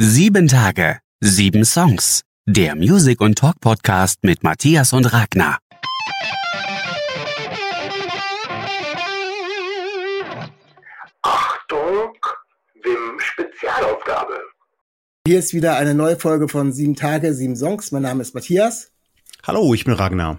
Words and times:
Sieben 0.00 0.46
Tage, 0.46 1.00
sieben 1.18 1.64
Songs. 1.64 2.22
Der 2.46 2.76
Music- 2.76 3.20
und 3.20 3.36
Talk-Podcast 3.36 4.22
mit 4.22 4.44
Matthias 4.44 4.92
und 4.92 5.12
Ragnar. 5.12 5.58
Achtung, 11.22 12.12
Wim 12.84 13.18
Spezialaufgabe. 13.18 14.38
Hier 15.26 15.40
ist 15.40 15.52
wieder 15.52 15.74
eine 15.74 15.94
neue 15.94 16.16
Folge 16.16 16.46
von 16.46 16.72
Sieben 16.72 16.94
Tage, 16.94 17.34
sieben 17.34 17.56
Songs. 17.56 17.90
Mein 17.90 18.02
Name 18.02 18.22
ist 18.22 18.36
Matthias. 18.36 18.92
Hallo, 19.48 19.74
ich 19.74 19.84
bin 19.84 19.94
Ragnar. 19.94 20.38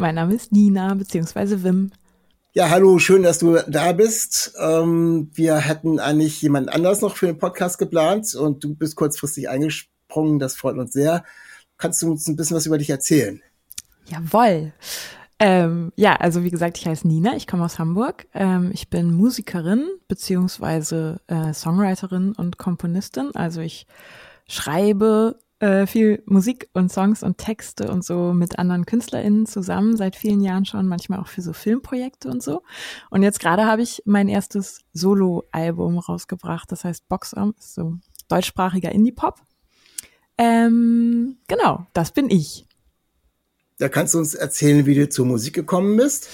Mein 0.00 0.14
Name 0.14 0.32
ist 0.32 0.50
Nina, 0.50 0.94
beziehungsweise 0.94 1.62
Wim. 1.62 1.92
Ja, 2.54 2.68
hallo, 2.68 2.98
schön, 2.98 3.22
dass 3.22 3.38
du 3.38 3.56
da 3.66 3.92
bist. 3.92 4.52
Ähm, 4.60 5.30
wir 5.32 5.56
hätten 5.56 5.98
eigentlich 5.98 6.42
jemand 6.42 6.70
anders 6.70 7.00
noch 7.00 7.16
für 7.16 7.24
den 7.24 7.38
Podcast 7.38 7.78
geplant 7.78 8.34
und 8.34 8.62
du 8.62 8.74
bist 8.74 8.94
kurzfristig 8.94 9.48
eingesprungen. 9.48 10.38
Das 10.38 10.54
freut 10.54 10.76
uns 10.76 10.92
sehr. 10.92 11.24
Kannst 11.78 12.02
du 12.02 12.10
uns 12.10 12.28
ein 12.28 12.36
bisschen 12.36 12.58
was 12.58 12.66
über 12.66 12.76
dich 12.76 12.90
erzählen? 12.90 13.40
Jawoll. 14.04 14.74
Ähm, 15.38 15.92
ja, 15.96 16.16
also 16.16 16.44
wie 16.44 16.50
gesagt, 16.50 16.76
ich 16.76 16.86
heiße 16.86 17.08
Nina, 17.08 17.36
ich 17.36 17.46
komme 17.46 17.64
aus 17.64 17.78
Hamburg. 17.78 18.26
Ähm, 18.34 18.70
ich 18.74 18.90
bin 18.90 19.14
Musikerin 19.14 19.88
beziehungsweise 20.06 21.22
äh, 21.28 21.54
Songwriterin 21.54 22.34
und 22.34 22.58
Komponistin. 22.58 23.30
Also 23.34 23.62
ich 23.62 23.86
schreibe 24.46 25.38
äh, 25.62 25.86
viel 25.86 26.24
Musik 26.26 26.68
und 26.72 26.92
Songs 26.92 27.22
und 27.22 27.38
Texte 27.38 27.88
und 27.88 28.04
so 28.04 28.32
mit 28.32 28.58
anderen 28.58 28.84
KünstlerInnen 28.84 29.46
zusammen 29.46 29.96
seit 29.96 30.16
vielen 30.16 30.40
Jahren 30.40 30.64
schon, 30.64 30.88
manchmal 30.88 31.20
auch 31.20 31.28
für 31.28 31.40
so 31.40 31.52
Filmprojekte 31.52 32.28
und 32.28 32.42
so. 32.42 32.64
Und 33.10 33.22
jetzt 33.22 33.38
gerade 33.38 33.64
habe 33.64 33.80
ich 33.80 34.02
mein 34.04 34.28
erstes 34.28 34.80
Solo-Album 34.92 35.98
rausgebracht, 35.98 36.72
das 36.72 36.82
heißt 36.82 37.08
Boxarm, 37.08 37.54
ist 37.56 37.74
so 37.74 37.94
deutschsprachiger 38.26 38.90
Indie-Pop. 38.90 39.40
Ähm, 40.36 41.38
genau, 41.46 41.86
das 41.92 42.10
bin 42.10 42.28
ich. 42.28 42.66
Da 43.78 43.88
kannst 43.88 44.14
du 44.14 44.18
uns 44.18 44.34
erzählen, 44.34 44.84
wie 44.84 44.96
du 44.96 45.08
zur 45.08 45.26
Musik 45.26 45.54
gekommen 45.54 45.96
bist? 45.96 46.28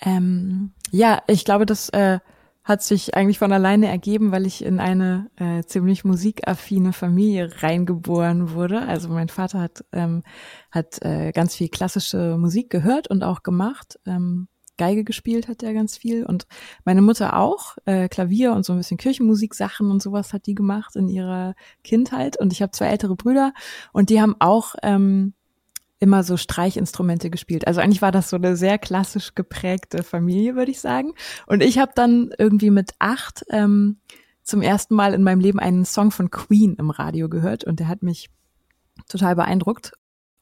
Ähm, 0.00 0.72
ja, 0.90 1.22
ich 1.26 1.44
glaube, 1.44 1.66
das 1.66 1.90
äh, 1.90 2.20
hat 2.62 2.82
sich 2.82 3.14
eigentlich 3.14 3.38
von 3.38 3.52
alleine 3.52 3.88
ergeben, 3.88 4.32
weil 4.32 4.46
ich 4.46 4.64
in 4.64 4.80
eine 4.80 5.30
äh, 5.36 5.62
ziemlich 5.62 6.04
musikaffine 6.04 6.92
Familie 6.92 7.50
reingeboren 7.62 8.52
wurde. 8.52 8.82
Also 8.82 9.08
mein 9.08 9.28
Vater 9.28 9.60
hat, 9.60 9.84
ähm, 9.92 10.22
hat 10.70 11.02
äh, 11.02 11.32
ganz 11.32 11.56
viel 11.56 11.68
klassische 11.68 12.36
Musik 12.38 12.70
gehört 12.70 13.08
und 13.08 13.22
auch 13.22 13.42
gemacht. 13.42 13.98
Ähm, 14.06 14.48
Geige 14.76 15.04
gespielt 15.04 15.46
hat 15.46 15.62
er 15.62 15.74
ganz 15.74 15.98
viel 15.98 16.24
und 16.24 16.46
meine 16.86 17.02
Mutter 17.02 17.38
auch 17.38 17.76
äh, 17.84 18.08
Klavier 18.08 18.54
und 18.54 18.64
so 18.64 18.72
ein 18.72 18.78
bisschen 18.78 18.96
Kirchenmusik-Sachen 18.96 19.90
und 19.90 20.00
sowas 20.00 20.32
hat 20.32 20.46
die 20.46 20.54
gemacht 20.54 20.96
in 20.96 21.06
ihrer 21.06 21.54
Kindheit 21.84 22.40
und 22.40 22.50
ich 22.54 22.62
habe 22.62 22.72
zwei 22.72 22.86
ältere 22.86 23.14
Brüder 23.14 23.52
und 23.92 24.08
die 24.08 24.22
haben 24.22 24.36
auch 24.38 24.74
ähm, 24.82 25.34
immer 26.00 26.24
so 26.24 26.36
Streichinstrumente 26.36 27.30
gespielt. 27.30 27.66
Also 27.66 27.80
eigentlich 27.80 28.02
war 28.02 28.10
das 28.10 28.30
so 28.30 28.36
eine 28.36 28.56
sehr 28.56 28.78
klassisch 28.78 29.34
geprägte 29.34 30.02
Familie, 30.02 30.56
würde 30.56 30.70
ich 30.70 30.80
sagen. 30.80 31.12
Und 31.46 31.62
ich 31.62 31.78
habe 31.78 31.92
dann 31.94 32.30
irgendwie 32.38 32.70
mit 32.70 32.92
acht 32.98 33.44
ähm, 33.50 33.98
zum 34.42 34.62
ersten 34.62 34.94
Mal 34.94 35.14
in 35.14 35.22
meinem 35.22 35.40
Leben 35.40 35.60
einen 35.60 35.84
Song 35.84 36.10
von 36.10 36.30
Queen 36.30 36.74
im 36.78 36.90
Radio 36.90 37.28
gehört 37.28 37.64
und 37.64 37.80
der 37.80 37.88
hat 37.88 38.02
mich 38.02 38.30
total 39.08 39.36
beeindruckt. 39.36 39.92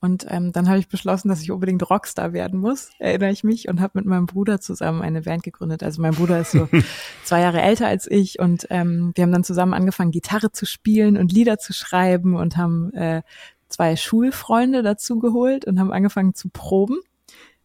Und 0.01 0.27
ähm, 0.29 0.53
dann 0.53 0.69
habe 0.69 0.79
ich 0.79 0.89
beschlossen, 0.89 1.29
dass 1.29 1.43
ich 1.43 1.51
unbedingt 1.51 1.91
Rockstar 1.91 2.33
werden 2.33 2.61
muss, 2.61 2.91
erinnere 3.01 3.33
ich 3.33 3.43
mich, 3.43 3.69
und 3.69 3.81
habe 3.81 3.99
mit 3.99 4.07
meinem 4.07 4.27
Bruder 4.27 4.61
zusammen 4.61 5.03
eine 5.03 5.23
Band 5.23 5.43
gegründet. 5.43 5.83
Also 5.83 6.01
mein 6.01 6.15
Bruder 6.15 6.39
ist 6.39 6.53
so 6.53 6.69
zwei 7.25 7.41
Jahre 7.41 7.61
älter 7.61 7.89
als 7.89 8.09
ich 8.09 8.39
und 8.39 8.69
ähm, 8.71 9.11
wir 9.17 9.25
haben 9.25 9.33
dann 9.33 9.43
zusammen 9.43 9.75
angefangen, 9.75 10.13
Gitarre 10.13 10.53
zu 10.53 10.67
spielen 10.67 11.17
und 11.17 11.33
Lieder 11.33 11.59
zu 11.59 11.73
schreiben 11.73 12.37
und 12.37 12.57
haben 12.57 12.93
äh, 12.95 13.23
zwei 13.69 13.97
Schulfreunde 13.97 14.83
dazu 14.83 15.19
geholt 15.19 15.65
und 15.65 15.79
haben 15.79 15.93
angefangen 15.93 16.35
zu 16.35 16.49
proben. 16.49 16.99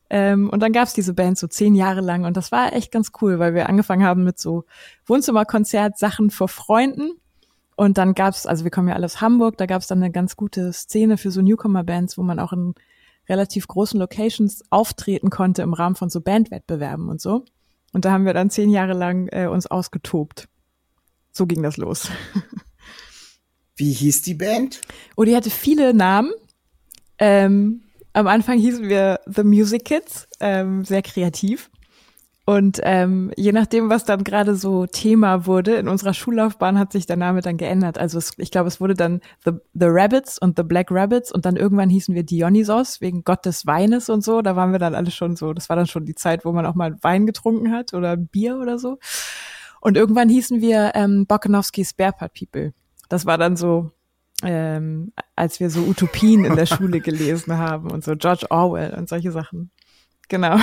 Ähm, 0.10 0.50
und 0.50 0.60
dann 0.62 0.74
gab's 0.74 0.94
diese 0.94 1.14
Band 1.14 1.38
so 1.38 1.48
zehn 1.48 1.76
Jahre 1.76 2.02
lang 2.02 2.26
und 2.26 2.38
das 2.38 2.52
war 2.52 2.74
echt 2.74 2.92
ganz 2.92 3.12
cool, 3.22 3.40
weil 3.40 3.54
wir 3.56 3.68
angefangen 3.68 4.04
haben 4.04 4.24
mit 4.24 4.38
so 4.38 4.66
Wohnzimmerkonzert-Sachen 5.06 6.30
vor 6.30 6.50
Freunden. 6.50 7.14
Und 7.76 7.98
dann 7.98 8.14
gab's, 8.14 8.46
also 8.46 8.64
wir 8.64 8.72
kommen 8.72 8.90
ja 8.90 8.94
alle 8.96 9.06
aus 9.06 9.22
Hamburg, 9.22 9.58
da 9.58 9.66
gab's 9.66 9.88
dann 9.88 10.04
eine 10.04 10.12
ganz 10.12 10.36
gute 10.36 10.72
Szene 10.72 11.18
für 11.18 11.32
so 11.32 11.42
Newcomer-Bands, 11.42 12.18
wo 12.18 12.24
man 12.24 12.40
auch 12.40 12.54
in 12.54 12.76
relativ 13.28 13.68
großen 13.68 14.00
Locations 14.00 14.64
auftreten 14.70 15.30
konnte 15.30 15.62
im 15.62 15.74
Rahmen 15.74 15.96
von 15.96 16.10
so 16.10 16.22
Bandwettbewerben 16.22 17.10
und 17.10 17.22
so. 17.22 17.46
Und 17.94 18.06
da 18.06 18.12
haben 18.12 18.26
wir 18.26 18.34
dann 18.34 18.50
zehn 18.50 18.70
Jahre 18.70 18.94
lang 18.94 19.28
äh, 19.30 19.48
uns 19.48 19.68
ausgetobt. 19.68 20.48
So 21.32 21.48
ging 21.48 21.64
das 21.64 21.78
los. 21.78 22.10
Wie 23.76 23.92
hieß 23.92 24.22
die 24.22 24.36
Band? 24.36 24.82
Oh, 25.16 25.24
die 25.24 25.36
hatte 25.36 25.50
viele 25.50 25.94
Namen. 25.94 26.32
Ähm, 27.18 27.82
am 28.14 28.28
Anfang 28.28 28.60
hießen 28.60 28.88
wir 28.90 29.20
The 29.26 29.44
Music 29.44 29.86
Kids, 29.86 30.28
ähm, 30.40 30.86
sehr 30.86 31.02
kreativ. 31.02 31.70
Und 32.46 32.82
ähm, 32.84 33.32
je 33.38 33.54
nachdem, 33.54 33.90
was 33.90 34.04
dann 34.04 34.26
gerade 34.26 34.56
so 34.56 34.86
Thema 34.86 35.46
wurde, 35.46 35.76
in 35.76 35.88
unserer 35.88 36.14
Schullaufbahn 36.14 36.78
hat 36.78 36.92
sich 36.92 37.06
der 37.06 37.16
Name 37.16 37.40
dann 37.40 37.56
geändert. 37.56 37.98
Also 37.98 38.18
es, 38.18 38.34
ich 38.38 38.52
glaube, 38.52 38.68
es 38.68 38.82
wurde 38.82 38.96
dann 38.96 39.22
The, 39.46 39.52
The 39.74 39.86
Rabbits 39.88 40.40
und 40.40 40.58
The 40.58 40.64
Black 40.64 40.88
Rabbits 40.92 41.32
und 41.32 41.46
dann 41.46 41.56
irgendwann 41.56 41.90
hießen 41.90 42.14
wir 42.14 42.24
Dionysos 42.24 43.00
wegen 43.00 43.24
Gott 43.24 43.46
des 43.46 43.66
Weines 43.66 44.10
und 44.10 44.26
so. 44.26 44.42
Da 44.42 44.58
waren 44.58 44.74
wir 44.74 44.80
dann 44.80 44.94
alle 44.94 45.10
schon 45.10 45.38
so, 45.38 45.54
das 45.54 45.70
war 45.70 45.78
dann 45.78 45.88
schon 45.88 46.06
die 46.06 46.16
Zeit, 46.16 46.44
wo 46.44 46.52
man 46.52 46.66
auch 46.66 46.76
mal 46.76 46.98
Wein 47.02 47.26
getrunken 47.26 47.72
hat 47.72 47.94
oder 47.94 48.18
Bier 48.18 48.60
oder 48.60 48.78
so. 48.78 49.00
Und 49.80 49.96
irgendwann 49.96 50.28
hießen 50.28 50.60
wir 50.60 50.92
ähm, 50.96 51.26
Bokanowski's 51.26 51.92
Spare 51.92 52.30
People. 52.38 52.74
Das 53.14 53.28
war 53.28 53.38
dann 53.38 53.56
so, 53.56 53.92
ähm, 54.42 55.14
als 55.36 55.60
wir 55.60 55.70
so 55.70 55.82
Utopien 55.82 56.46
in 56.46 56.56
der 56.56 56.66
Schule 56.66 57.00
gelesen 57.00 57.60
haben 57.60 57.92
und 57.92 58.04
so 58.04 58.16
George 58.16 58.48
Orwell 58.50 58.96
und 58.96 59.08
solche 59.08 59.32
Sachen. 59.32 59.70
Genau. 60.30 60.58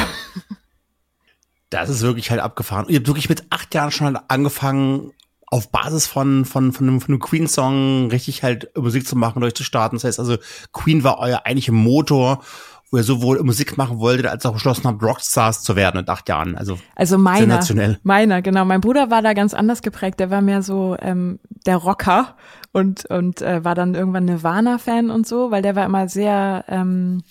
Das 1.69 1.89
ist 1.89 2.03
wirklich 2.03 2.33
halt 2.33 2.41
abgefahren. 2.41 2.87
Ihr 2.89 2.97
habt 2.97 3.07
wirklich 3.07 3.29
mit 3.29 3.45
acht 3.51 3.73
Jahren 3.73 3.93
schon 3.93 4.09
halt 4.09 4.25
angefangen, 4.27 5.13
auf 5.47 5.71
Basis 5.71 6.09
von, 6.09 6.45
von, 6.45 6.73
von 6.73 6.89
einem, 6.89 7.01
von 7.01 7.13
einem 7.13 7.21
Queen-Song 7.21 8.11
richtig 8.11 8.43
halt 8.43 8.77
Musik 8.77 9.07
zu 9.07 9.15
machen, 9.15 9.43
durchzustarten. 9.43 9.97
Das 9.97 10.03
heißt 10.03 10.19
also, 10.19 10.37
Queen 10.73 11.05
war 11.05 11.21
euer 11.21 11.43
eigentlicher 11.45 11.71
Motor, 11.71 12.43
wo 12.91 12.97
ihr 12.97 13.05
sowohl 13.05 13.43
Musik 13.43 13.77
machen 13.77 13.99
wolltet, 13.99 14.27
als 14.27 14.45
auch 14.45 14.53
beschlossen 14.53 14.85
habt, 14.85 15.03
Rockstars 15.03 15.63
zu 15.63 15.77
werden 15.77 15.99
mit 15.99 16.09
acht 16.09 16.29
Jahren. 16.29 16.57
Also, 16.57 16.79
also 16.97 17.19
meiner, 17.19 17.61
meiner, 18.03 18.43
genau. 18.43 18.65
Mein 18.65 18.81
Bruder 18.81 19.11
war 19.11 19.23
da 19.23 19.33
ganz 19.33 19.55
anders 19.55 19.83
geprägt. 19.83 20.19
Der 20.19 20.31
war 20.31 20.41
mehr 20.41 20.63
so 20.63 20.97
ähm, 21.01 21.39
der 21.67 21.77
Rocker 21.77 22.37
und 22.73 23.07
und 23.07 23.43
äh, 23.43 23.65
war 23.65 23.75
dann 23.75 23.95
irgendwann 23.95 24.25
Nirvana-Fan 24.25 25.11
und 25.11 25.27
so, 25.27 25.51
weil 25.51 25.63
der 25.63 25.77
war 25.77 25.85
immer 25.85 26.09
sehr 26.09 26.65
ähm, 26.69 27.23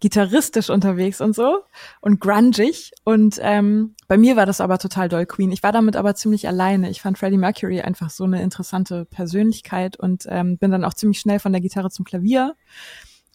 gitarristisch 0.00 0.70
unterwegs 0.70 1.20
und 1.20 1.34
so 1.34 1.62
und 2.00 2.20
grungig. 2.20 2.92
Und 3.04 3.38
ähm, 3.40 3.94
bei 4.08 4.18
mir 4.18 4.36
war 4.36 4.44
das 4.44 4.60
aber 4.60 4.78
total 4.78 5.08
doll 5.08 5.24
Queen. 5.24 5.52
Ich 5.52 5.62
war 5.62 5.72
damit 5.72 5.96
aber 5.96 6.14
ziemlich 6.14 6.48
alleine. 6.48 6.90
Ich 6.90 7.00
fand 7.00 7.16
Freddie 7.16 7.38
Mercury 7.38 7.80
einfach 7.80 8.10
so 8.10 8.24
eine 8.24 8.42
interessante 8.42 9.04
Persönlichkeit 9.04 9.96
und 9.98 10.26
ähm, 10.28 10.58
bin 10.58 10.72
dann 10.72 10.84
auch 10.84 10.94
ziemlich 10.94 11.20
schnell 11.20 11.38
von 11.38 11.52
der 11.52 11.60
Gitarre 11.60 11.90
zum 11.90 12.04
Klavier 12.04 12.54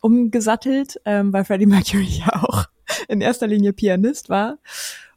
umgesattelt, 0.04 1.00
ähm, 1.06 1.32
weil 1.32 1.46
Freddie 1.46 1.66
Mercury 1.66 2.04
ja 2.26 2.44
auch 2.44 2.66
in 3.08 3.22
erster 3.22 3.48
Linie 3.48 3.74
Pianist 3.74 4.30
war. 4.30 4.58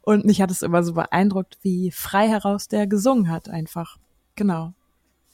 Und 0.01 0.25
mich 0.25 0.41
hat 0.41 0.49
es 0.49 0.61
immer 0.61 0.83
so 0.83 0.93
beeindruckt, 0.93 1.57
wie 1.61 1.91
frei 1.91 2.29
heraus 2.29 2.69
der 2.69 2.87
gesungen 2.87 3.29
hat 3.29 3.49
einfach. 3.49 3.97
Genau. 4.35 4.73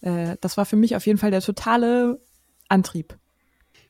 Äh, 0.01 0.37
das 0.41 0.57
war 0.57 0.65
für 0.65 0.75
mich 0.75 0.95
auf 0.95 1.05
jeden 1.05 1.19
Fall 1.19 1.29
der 1.29 1.41
totale 1.41 2.19
Antrieb. 2.67 3.15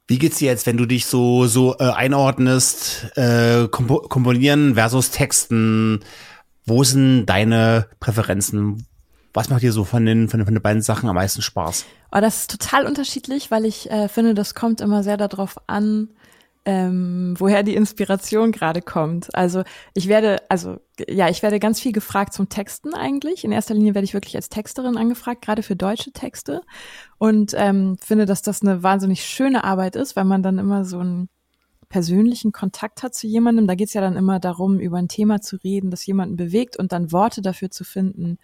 Wie 0.05 0.17
geht's 0.17 0.39
dir 0.39 0.49
jetzt, 0.49 0.65
wenn 0.65 0.75
du 0.75 0.85
dich 0.85 1.05
so 1.05 1.47
so 1.47 1.77
äh, 1.79 1.83
einordnest, 1.85 3.15
äh, 3.15 3.69
kompo 3.69 3.99
komponieren 4.01 4.75
versus 4.75 5.11
Texten? 5.11 6.01
Wo 6.65 6.83
sind 6.83 7.25
deine 7.27 7.87
Präferenzen? 8.01 8.85
Was 9.33 9.49
macht 9.49 9.63
dir 9.63 9.71
so 9.71 9.83
von 9.83 10.05
den 10.05 10.29
von, 10.29 10.45
von 10.45 10.53
den 10.53 10.61
beiden 10.61 10.81
Sachen 10.81 11.09
am 11.09 11.15
meisten 11.15 11.41
Spaß? 11.41 11.85
Oh, 12.11 12.19
das 12.19 12.41
ist 12.41 12.51
total 12.51 12.85
unterschiedlich, 12.85 13.49
weil 13.51 13.65
ich 13.65 13.89
äh, 13.89 14.07
finde, 14.07 14.33
das 14.33 14.53
kommt 14.53 14.79
immer 14.79 15.03
sehr 15.03 15.17
darauf 15.17 15.57
an, 15.67 16.09
ähm, 16.65 17.35
woher 17.37 17.63
die 17.63 17.75
Inspiration 17.75 18.51
gerade 18.51 18.81
kommt. 18.81 19.33
Also 19.35 19.63
ich 19.93 20.07
werde, 20.07 20.37
also 20.49 20.77
ja, 21.09 21.27
ich 21.29 21.43
werde 21.43 21.59
ganz 21.59 21.79
viel 21.79 21.91
gefragt 21.91 22.33
zum 22.33 22.47
Texten 22.47 22.93
eigentlich. 22.93 23.43
In 23.43 23.51
erster 23.51 23.73
Linie 23.73 23.95
werde 23.95 24.05
ich 24.05 24.13
wirklich 24.13 24.35
als 24.35 24.49
Texterin 24.49 24.97
angefragt, 24.97 25.41
gerade 25.41 25.63
für 25.63 25.75
deutsche 25.75 26.11
Texte. 26.11 26.61
Und 27.17 27.53
ähm, 27.57 27.97
finde, 27.99 28.25
dass 28.25 28.41
das 28.43 28.61
eine 28.61 28.83
wahnsinnig 28.83 29.25
schöne 29.25 29.63
Arbeit 29.63 29.95
ist, 29.95 30.15
weil 30.15 30.25
man 30.25 30.43
dann 30.43 30.57
immer 30.57 30.85
so 30.85 30.99
einen 30.99 31.27
persönlichen 31.89 32.51
Kontakt 32.51 33.03
hat 33.03 33.13
zu 33.13 33.27
jemandem. 33.27 33.67
Da 33.67 33.75
geht 33.75 33.89
es 33.89 33.93
ja 33.93 34.01
dann 34.01 34.15
immer 34.15 34.39
darum, 34.39 34.79
über 34.79 34.97
ein 34.97 35.09
Thema 35.09 35.41
zu 35.41 35.57
reden, 35.57 35.91
das 35.91 36.05
jemanden 36.05 36.37
bewegt 36.37 36.77
und 36.77 36.91
dann 36.91 37.11
Worte 37.11 37.41
dafür 37.41 37.71
zu 37.71 37.83
finden, 37.83 38.37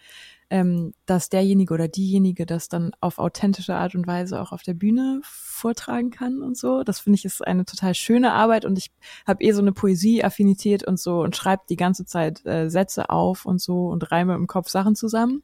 ähm, 0.50 0.94
dass 1.06 1.30
derjenige 1.30 1.74
oder 1.74 1.88
diejenige 1.88 2.46
das 2.46 2.70
dann 2.70 2.92
auf 3.02 3.20
authentische 3.20 3.76
Art 3.76 3.94
und 3.94 4.08
Weise 4.08 4.42
auch 4.42 4.52
auf 4.52 4.64
der 4.64 4.74
Bühne 4.74 5.22
vortragen 5.24 6.10
kann 6.10 6.42
und 6.42 6.58
so. 6.58 6.84
Das 6.84 7.00
finde 7.00 7.18
ich 7.18 7.26
ist 7.26 7.46
eine 7.46 7.66
total 7.66 7.94
schöne 7.94 8.34
Arbeit 8.34 8.66
und 8.66 8.78
ich 8.78 8.92
habe 9.28 9.44
eh 9.44 9.52
so 9.52 9.62
eine 9.62 9.74
Poesieaffinität 9.74 10.84
und 10.84 11.00
so 11.00 11.22
und 11.22 11.36
schreibe 11.36 11.64
die 11.70 11.76
ganze 11.76 12.06
Zeit 12.06 12.46
äh, 12.46 12.70
Sätze 12.70 13.10
auf 13.10 13.46
und 13.46 13.62
so 13.62 13.88
und 13.90 14.12
reime 14.12 14.34
im 14.36 14.48
Kopf 14.48 14.70
Sachen 14.70 14.96
zusammen. 14.96 15.44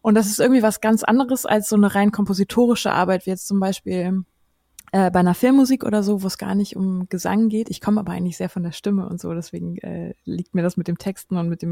Und 0.00 0.14
das 0.14 0.28
ist 0.28 0.40
irgendwie 0.40 0.62
was 0.62 0.80
ganz 0.80 1.04
anderes 1.04 1.44
als 1.44 1.68
so 1.68 1.76
eine 1.76 1.94
rein 1.94 2.12
kompositorische 2.12 2.92
Arbeit, 2.92 3.26
wie 3.26 3.30
jetzt 3.30 3.48
zum 3.48 3.60
Beispiel 3.60 4.24
äh, 4.92 5.10
bei 5.10 5.20
einer 5.20 5.34
Filmmusik 5.34 5.84
oder 5.84 6.02
so, 6.02 6.22
wo 6.22 6.26
es 6.26 6.38
gar 6.38 6.54
nicht 6.54 6.76
um 6.76 7.08
Gesang 7.10 7.48
geht. 7.48 7.68
Ich 7.68 7.80
komme 7.80 8.00
aber 8.00 8.12
eigentlich 8.12 8.38
sehr 8.38 8.48
von 8.48 8.62
der 8.62 8.72
Stimme 8.72 9.06
und 9.06 9.20
so, 9.20 9.34
deswegen 9.34 9.76
äh, 9.78 10.14
liegt 10.24 10.54
mir 10.54 10.62
das 10.62 10.78
mit 10.78 10.88
dem 10.88 10.96
Texten 10.96 11.36
und 11.36 11.48
mit 11.48 11.60
den 11.60 11.70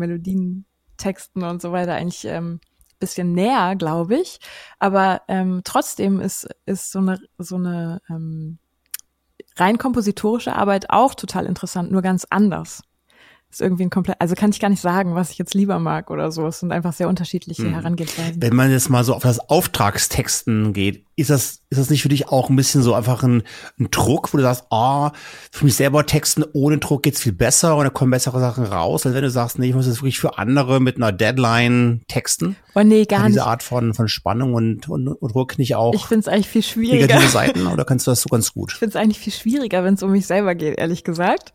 Melodientexten 0.96 1.42
und 1.42 1.62
so 1.62 1.72
weiter 1.72 1.94
eigentlich 1.94 2.24
ähm, 2.24 2.60
bisschen 2.98 3.32
näher, 3.32 3.76
glaube 3.76 4.16
ich. 4.16 4.38
Aber 4.78 5.22
ähm, 5.28 5.60
trotzdem 5.64 6.20
ist, 6.20 6.48
ist 6.64 6.92
so 6.92 6.98
eine, 6.98 7.20
so 7.38 7.56
eine 7.56 8.00
ähm, 8.08 8.58
rein 9.56 9.78
kompositorische 9.78 10.54
Arbeit 10.54 10.90
auch 10.90 11.14
total 11.14 11.46
interessant, 11.46 11.90
nur 11.90 12.02
ganz 12.02 12.26
anders 12.30 12.82
ist 13.56 13.62
irgendwie 13.62 13.84
ein 13.84 13.90
komplett, 13.90 14.16
also 14.20 14.34
kann 14.34 14.50
ich 14.50 14.60
gar 14.60 14.68
nicht 14.68 14.82
sagen, 14.82 15.14
was 15.14 15.30
ich 15.30 15.38
jetzt 15.38 15.54
lieber 15.54 15.78
mag 15.78 16.10
oder 16.10 16.30
so. 16.30 16.46
Es 16.46 16.60
sind 16.60 16.72
einfach 16.72 16.92
sehr 16.92 17.08
unterschiedliche 17.08 17.62
hm. 17.62 17.74
Herangehensweisen. 17.74 18.42
Wenn 18.42 18.54
man 18.54 18.70
jetzt 18.70 18.90
mal 18.90 19.02
so 19.02 19.14
auf 19.14 19.22
das 19.22 19.40
Auftragstexten 19.40 20.74
geht, 20.74 21.06
ist 21.16 21.30
das, 21.30 21.62
ist 21.70 21.78
das 21.78 21.88
nicht 21.88 22.02
für 22.02 22.10
dich 22.10 22.28
auch 22.28 22.50
ein 22.50 22.56
bisschen 22.56 22.82
so 22.82 22.92
einfach 22.92 23.22
ein, 23.22 23.42
ein 23.80 23.90
Druck, 23.90 24.34
wo 24.34 24.36
du 24.36 24.42
sagst, 24.42 24.66
ah, 24.68 25.06
oh, 25.06 25.10
für 25.50 25.64
mich 25.64 25.74
selber 25.74 26.04
texten 26.04 26.44
ohne 26.52 26.76
Druck 26.76 27.02
geht's 27.02 27.22
viel 27.22 27.32
besser 27.32 27.76
und 27.76 27.84
da 27.84 27.90
kommen 27.90 28.10
bessere 28.10 28.38
Sachen 28.38 28.64
raus, 28.64 29.06
als 29.06 29.14
wenn 29.14 29.22
du 29.22 29.30
sagst, 29.30 29.58
nee, 29.58 29.68
ich 29.68 29.74
muss 29.74 29.86
jetzt 29.86 30.02
wirklich 30.02 30.18
für 30.18 30.36
andere 30.36 30.78
mit 30.78 30.96
einer 30.96 31.12
Deadline 31.12 32.02
texten. 32.08 32.56
Oh 32.74 32.82
nee, 32.82 33.06
gar 33.06 33.20
Kann 33.20 33.28
nicht. 33.28 33.36
Diese 33.36 33.46
Art 33.46 33.62
von, 33.62 33.94
von 33.94 34.08
Spannung 34.08 34.52
und, 34.52 34.90
und, 34.90 35.08
und 35.08 35.34
Druck 35.34 35.56
nicht 35.56 35.74
auch. 35.74 35.94
Ich 35.94 36.04
find's 36.04 36.28
eigentlich 36.28 36.48
viel 36.48 36.62
schwieriger. 36.62 37.06
Negative 37.06 37.30
Seiten 37.30 37.66
oder 37.66 37.86
kannst 37.86 38.06
du 38.06 38.10
das 38.10 38.20
so 38.20 38.28
ganz 38.28 38.52
gut? 38.52 38.72
Ich 38.72 38.78
find's 38.78 38.96
eigentlich 38.96 39.18
viel 39.18 39.32
schwieriger, 39.32 39.82
wenn 39.82 39.94
es 39.94 40.02
um 40.02 40.12
mich 40.12 40.26
selber 40.26 40.54
geht, 40.54 40.78
ehrlich 40.78 41.02
gesagt. 41.02 41.54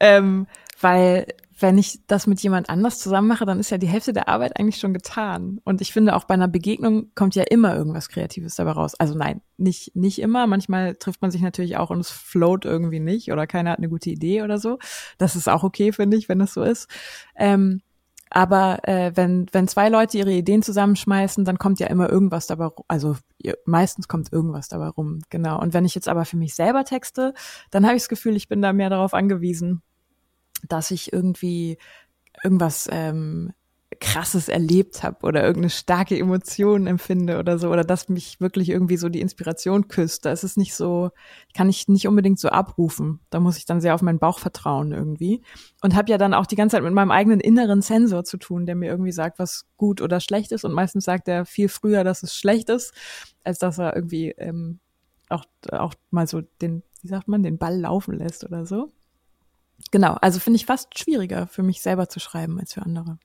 Ähm, 0.00 0.46
weil 0.80 1.26
wenn 1.62 1.78
ich 1.78 2.00
das 2.06 2.26
mit 2.26 2.40
jemand 2.40 2.68
anders 2.68 2.98
zusammen 2.98 3.28
mache, 3.28 3.46
dann 3.46 3.60
ist 3.60 3.70
ja 3.70 3.78
die 3.78 3.86
Hälfte 3.86 4.12
der 4.12 4.28
Arbeit 4.28 4.58
eigentlich 4.58 4.78
schon 4.78 4.92
getan. 4.92 5.60
Und 5.64 5.80
ich 5.80 5.92
finde 5.92 6.14
auch 6.16 6.24
bei 6.24 6.34
einer 6.34 6.48
Begegnung 6.48 7.12
kommt 7.14 7.34
ja 7.34 7.44
immer 7.44 7.74
irgendwas 7.74 8.08
Kreatives 8.08 8.56
dabei 8.56 8.72
raus. 8.72 8.94
Also 8.96 9.16
nein, 9.16 9.40
nicht, 9.56 9.94
nicht 9.96 10.20
immer. 10.20 10.46
Manchmal 10.46 10.96
trifft 10.96 11.22
man 11.22 11.30
sich 11.30 11.40
natürlich 11.40 11.76
auch 11.76 11.90
und 11.90 12.00
es 12.00 12.10
float 12.10 12.64
irgendwie 12.64 13.00
nicht 13.00 13.32
oder 13.32 13.46
keiner 13.46 13.70
hat 13.70 13.78
eine 13.78 13.88
gute 13.88 14.10
Idee 14.10 14.42
oder 14.42 14.58
so. 14.58 14.78
Das 15.18 15.36
ist 15.36 15.48
auch 15.48 15.62
okay, 15.62 15.92
finde 15.92 16.16
ich, 16.16 16.28
wenn 16.28 16.40
das 16.40 16.52
so 16.52 16.62
ist. 16.62 16.88
Ähm, 17.36 17.80
aber 18.34 18.88
äh, 18.88 19.12
wenn, 19.14 19.46
wenn 19.52 19.68
zwei 19.68 19.90
Leute 19.90 20.16
ihre 20.16 20.32
Ideen 20.32 20.62
zusammenschmeißen, 20.62 21.44
dann 21.44 21.58
kommt 21.58 21.80
ja 21.80 21.88
immer 21.88 22.08
irgendwas 22.08 22.46
dabei, 22.46 22.70
also 22.88 23.16
meistens 23.66 24.08
kommt 24.08 24.32
irgendwas 24.32 24.68
dabei 24.68 24.88
rum, 24.88 25.20
genau. 25.28 25.60
Und 25.60 25.74
wenn 25.74 25.84
ich 25.84 25.94
jetzt 25.94 26.08
aber 26.08 26.24
für 26.24 26.38
mich 26.38 26.54
selber 26.54 26.84
texte, 26.84 27.34
dann 27.70 27.84
habe 27.84 27.96
ich 27.96 28.02
das 28.02 28.08
Gefühl, 28.08 28.34
ich 28.34 28.48
bin 28.48 28.62
da 28.62 28.72
mehr 28.72 28.88
darauf 28.88 29.12
angewiesen, 29.12 29.82
dass 30.68 30.90
ich 30.90 31.12
irgendwie 31.12 31.78
irgendwas 32.42 32.88
ähm, 32.90 33.52
krasses 34.00 34.48
erlebt 34.48 35.02
habe 35.02 35.24
oder 35.26 35.42
irgendeine 35.42 35.70
starke 35.70 36.18
Emotion 36.18 36.86
empfinde 36.86 37.38
oder 37.38 37.58
so 37.58 37.70
oder 37.70 37.84
dass 37.84 38.08
mich 38.08 38.40
wirklich 38.40 38.68
irgendwie 38.68 38.96
so 38.96 39.08
die 39.08 39.20
Inspiration 39.20 39.88
küsst. 39.88 40.24
Da 40.24 40.32
ist 40.32 40.44
es 40.44 40.56
nicht 40.56 40.74
so, 40.74 41.10
kann 41.54 41.68
ich 41.68 41.88
nicht 41.88 42.08
unbedingt 42.08 42.38
so 42.38 42.48
abrufen. 42.48 43.20
Da 43.30 43.40
muss 43.40 43.58
ich 43.58 43.64
dann 43.64 43.80
sehr 43.80 43.94
auf 43.94 44.02
meinen 44.02 44.18
Bauch 44.18 44.38
vertrauen 44.38 44.92
irgendwie 44.92 45.42
und 45.82 45.94
habe 45.94 46.10
ja 46.10 46.18
dann 46.18 46.34
auch 46.34 46.46
die 46.46 46.56
ganze 46.56 46.76
Zeit 46.76 46.84
mit 46.84 46.92
meinem 46.92 47.10
eigenen 47.10 47.40
inneren 47.40 47.82
Sensor 47.82 48.24
zu 48.24 48.38
tun, 48.38 48.66
der 48.66 48.74
mir 48.74 48.90
irgendwie 48.90 49.12
sagt, 49.12 49.38
was 49.38 49.66
gut 49.76 50.00
oder 50.00 50.20
schlecht 50.20 50.52
ist 50.52 50.64
und 50.64 50.72
meistens 50.72 51.04
sagt 51.04 51.28
er 51.28 51.44
viel 51.44 51.68
früher, 51.68 52.04
dass 52.04 52.22
es 52.22 52.34
schlecht 52.34 52.70
ist, 52.70 52.92
als 53.44 53.58
dass 53.58 53.78
er 53.78 53.94
irgendwie 53.94 54.30
ähm, 54.30 54.80
auch 55.28 55.44
auch 55.70 55.94
mal 56.10 56.26
so 56.26 56.42
den, 56.60 56.82
wie 57.02 57.08
sagt 57.08 57.28
man, 57.28 57.42
den 57.42 57.58
Ball 57.58 57.78
laufen 57.78 58.18
lässt 58.18 58.44
oder 58.44 58.66
so. 58.66 58.90
Genau, 59.90 60.14
also 60.20 60.38
finde 60.38 60.56
ich 60.56 60.66
fast 60.66 60.98
schwieriger 60.98 61.46
für 61.46 61.62
mich 61.62 61.82
selber 61.82 62.08
zu 62.08 62.20
schreiben 62.20 62.58
als 62.58 62.74
für 62.74 62.82
andere. 62.82 63.18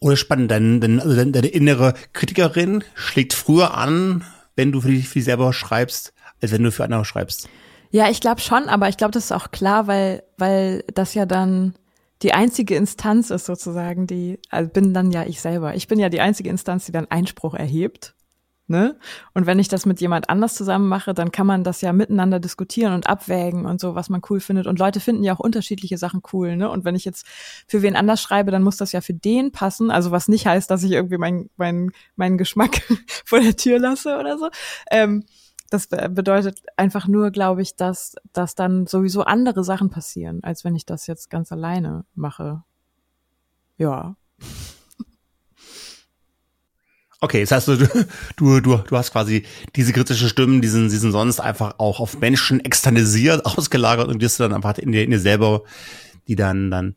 Oder 0.00 0.16
spannend, 0.16 0.50
dein, 0.50 0.80
dein, 0.80 1.00
also 1.00 1.14
deine 1.16 1.46
innere 1.48 1.94
Kritikerin 2.12 2.84
schlägt 2.94 3.32
früher 3.32 3.74
an, 3.74 4.24
wenn 4.56 4.72
du 4.72 4.80
für 4.80 4.88
dich, 4.88 5.08
für 5.08 5.14
dich 5.14 5.24
selber 5.24 5.52
schreibst, 5.52 6.12
als 6.42 6.52
wenn 6.52 6.62
du 6.62 6.72
für 6.72 6.84
andere 6.84 7.04
schreibst. 7.04 7.48
Ja, 7.90 8.10
ich 8.10 8.20
glaube 8.20 8.40
schon, 8.40 8.68
aber 8.68 8.88
ich 8.88 8.96
glaube, 8.96 9.12
das 9.12 9.26
ist 9.26 9.32
auch 9.32 9.50
klar, 9.50 9.86
weil, 9.86 10.24
weil 10.36 10.84
das 10.94 11.14
ja 11.14 11.26
dann 11.26 11.74
die 12.22 12.32
einzige 12.32 12.76
Instanz 12.76 13.30
ist 13.30 13.46
sozusagen, 13.46 14.06
die, 14.06 14.40
also 14.50 14.70
bin 14.70 14.94
dann 14.94 15.12
ja 15.12 15.24
ich 15.24 15.40
selber. 15.40 15.74
Ich 15.74 15.86
bin 15.86 15.98
ja 15.98 16.08
die 16.08 16.20
einzige 16.20 16.50
Instanz, 16.50 16.86
die 16.86 16.92
dann 16.92 17.10
Einspruch 17.10 17.54
erhebt 17.54 18.15
Ne? 18.68 18.98
Und 19.32 19.46
wenn 19.46 19.60
ich 19.60 19.68
das 19.68 19.86
mit 19.86 20.00
jemand 20.00 20.28
anders 20.28 20.54
zusammen 20.54 20.88
mache, 20.88 21.14
dann 21.14 21.30
kann 21.30 21.46
man 21.46 21.62
das 21.62 21.82
ja 21.82 21.92
miteinander 21.92 22.40
diskutieren 22.40 22.94
und 22.94 23.08
abwägen 23.08 23.64
und 23.64 23.80
so, 23.80 23.94
was 23.94 24.08
man 24.08 24.22
cool 24.28 24.40
findet. 24.40 24.66
Und 24.66 24.80
Leute 24.80 24.98
finden 24.98 25.22
ja 25.22 25.34
auch 25.34 25.38
unterschiedliche 25.38 25.98
Sachen 25.98 26.20
cool. 26.32 26.56
Ne? 26.56 26.68
Und 26.68 26.84
wenn 26.84 26.96
ich 26.96 27.04
jetzt 27.04 27.26
für 27.68 27.82
wen 27.82 27.94
anders 27.94 28.20
schreibe, 28.20 28.50
dann 28.50 28.64
muss 28.64 28.76
das 28.76 28.90
ja 28.90 29.00
für 29.00 29.14
den 29.14 29.52
passen. 29.52 29.92
Also 29.92 30.10
was 30.10 30.26
nicht 30.26 30.48
heißt, 30.48 30.68
dass 30.68 30.82
ich 30.82 30.90
irgendwie 30.90 31.16
meinen 31.18 31.48
mein, 31.56 31.92
mein 32.16 32.38
Geschmack 32.38 32.82
vor 33.24 33.38
der 33.38 33.56
Tür 33.56 33.78
lasse 33.78 34.18
oder 34.18 34.36
so. 34.36 34.48
Ähm, 34.90 35.24
das 35.70 35.88
bedeutet 35.88 36.60
einfach 36.76 37.06
nur, 37.06 37.30
glaube 37.30 37.62
ich, 37.62 37.76
dass, 37.76 38.16
dass 38.32 38.54
dann 38.54 38.86
sowieso 38.86 39.22
andere 39.22 39.64
Sachen 39.64 39.90
passieren, 39.90 40.42
als 40.42 40.64
wenn 40.64 40.76
ich 40.76 40.86
das 40.86 41.06
jetzt 41.06 41.30
ganz 41.30 41.52
alleine 41.52 42.04
mache. 42.14 42.62
Ja. 43.76 44.16
Okay, 47.26 47.40
das 47.40 47.50
heißt, 47.50 47.66
du, 47.66 47.76
du, 48.36 48.60
du, 48.60 48.76
du 48.76 48.96
hast 48.96 49.10
quasi 49.10 49.42
diese 49.74 49.92
kritische 49.92 50.28
Stimmen, 50.28 50.62
diesen, 50.62 50.88
diesen 50.88 51.10
sonst 51.10 51.40
einfach 51.40 51.74
auch 51.78 51.98
auf 51.98 52.20
Menschen 52.20 52.64
externisiert, 52.64 53.44
ausgelagert 53.58 54.06
und 54.06 54.20
wirst 54.20 54.38
du 54.38 54.44
dann 54.44 54.54
einfach 54.54 54.78
in 54.78 54.92
dir, 54.92 55.02
in 55.02 55.10
dir 55.10 55.18
selber, 55.18 55.62
die 56.28 56.36
dann, 56.36 56.70
dann 56.70 56.94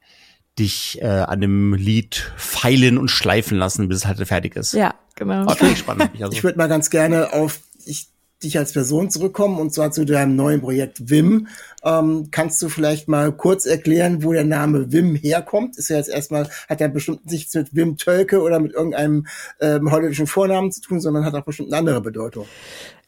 dich 0.59 1.01
äh, 1.01 1.07
an 1.07 1.41
dem 1.41 1.73
Lied 1.73 2.31
feilen 2.37 2.99
und 2.99 3.09
schleifen 3.09 3.57
lassen, 3.57 3.89
bis 3.89 3.99
es 3.99 4.05
halt 4.05 4.19
fertig 4.27 4.55
ist. 4.55 4.73
Ja, 4.73 4.93
genau. 5.15 5.49
Okay, 5.49 5.75
spannend. 5.75 6.11
Also. 6.21 6.31
Ich 6.31 6.43
würde 6.43 6.59
mal 6.59 6.67
ganz 6.67 6.91
gerne 6.91 7.33
auf, 7.33 7.61
ich 7.85 8.09
dich 8.43 8.57
als 8.57 8.73
Person 8.73 9.09
zurückkommen 9.09 9.59
und 9.59 9.73
zwar 9.73 9.91
zu 9.91 10.05
deinem 10.05 10.35
neuen 10.35 10.61
Projekt 10.61 11.09
Wim. 11.09 11.47
Ähm, 11.83 12.29
kannst 12.31 12.61
du 12.61 12.69
vielleicht 12.69 13.07
mal 13.07 13.31
kurz 13.31 13.65
erklären, 13.65 14.23
wo 14.23 14.33
der 14.33 14.45
Name 14.45 14.91
Wim 14.91 15.15
herkommt? 15.15 15.77
Ist 15.77 15.89
ja 15.89 15.97
jetzt 15.97 16.09
erstmal, 16.09 16.49
hat 16.67 16.81
ja 16.81 16.87
bestimmt 16.87 17.29
nichts 17.29 17.53
mit 17.53 17.75
Wim 17.75 17.97
Tölke 17.97 18.41
oder 18.41 18.59
mit 18.59 18.73
irgendeinem 18.73 19.27
ähm, 19.59 19.91
holländischen 19.91 20.27
Vornamen 20.27 20.71
zu 20.71 20.81
tun, 20.81 21.01
sondern 21.01 21.25
hat 21.25 21.35
auch 21.35 21.43
bestimmt 21.43 21.69
eine 21.69 21.77
andere 21.77 22.01
Bedeutung. 22.01 22.45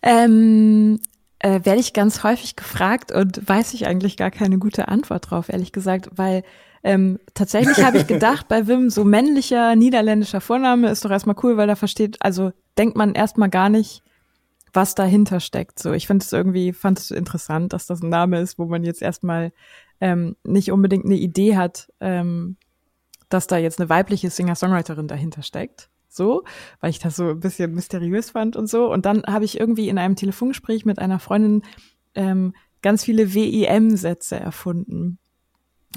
Ähm, 0.02 1.00
äh, 1.40 1.62
werde 1.64 1.80
ich 1.80 1.94
ganz 1.94 2.24
häufig 2.24 2.56
gefragt 2.56 3.12
und 3.12 3.48
weiß 3.48 3.74
ich 3.74 3.88
eigentlich 3.88 4.18
gar 4.18 4.32
keine 4.32 4.58
gute 4.58 4.88
Antwort 4.88 5.32
drauf, 5.32 5.50
ehrlich 5.50 5.72
gesagt, 5.72 6.10
weil 6.16 6.44
ähm, 6.84 7.20
tatsächlich 7.34 7.84
habe 7.84 7.98
ich 7.98 8.08
gedacht, 8.08 8.48
bei 8.48 8.68
Wim 8.68 8.90
so 8.90 9.04
männlicher 9.04 9.76
niederländischer 9.76 10.42
Vorname 10.42 10.90
ist 10.90 11.06
doch 11.06 11.12
erstmal 11.12 11.36
cool, 11.44 11.58
weil 11.58 11.68
da 11.68 11.76
versteht, 11.76 12.18
also 12.20 12.52
denkt 12.78 12.98
man 12.98 13.14
erstmal 13.14 13.50
gar 13.50 13.70
nicht, 13.70 14.02
was 14.74 14.96
dahinter 14.96 15.40
steckt. 15.40 15.80
So, 15.80 15.92
ich 15.94 16.08
finde 16.08 16.24
es 16.24 16.32
irgendwie, 16.32 16.74
fand 16.74 17.00
es 17.00 17.12
interessant, 17.12 17.74
dass 17.74 17.88
das 17.88 18.02
ein 18.02 18.10
Name 18.10 18.40
ist, 18.40 18.58
wo 18.58 18.66
man 18.66 18.84
jetzt 18.84 19.02
erstmal 19.02 19.52
ähm, 20.00 20.36
nicht 20.44 20.72
unbedingt 20.72 21.06
eine 21.06 21.16
Idee 21.16 21.58
hat, 21.58 21.92
ähm, 22.00 22.58
dass 23.30 23.48
da 23.48 23.58
jetzt 23.58 23.80
eine 23.80 23.90
weibliche 23.90 24.30
Singer-Songwriterin 24.30 25.08
dahinter 25.08 25.44
steckt. 25.44 25.90
So, 26.10 26.44
weil 26.82 26.90
ich 26.90 27.00
das 27.00 27.16
so 27.16 27.30
ein 27.30 27.40
bisschen 27.40 27.74
mysteriös 27.74 28.32
fand 28.32 28.58
und 28.58 28.68
so. 28.68 28.92
Und 28.92 29.06
dann 29.06 29.24
habe 29.24 29.46
ich 29.46 29.58
irgendwie 29.58 29.88
in 29.88 29.98
einem 29.98 30.18
Telefongespräch 30.18 30.86
mit 30.86 31.00
einer 31.00 31.20
Freundin 31.20 31.64
ähm, 32.16 32.54
ganz 32.82 33.06
viele 33.06 33.34
WIM-Sätze 33.34 34.36
erfunden. 34.36 35.20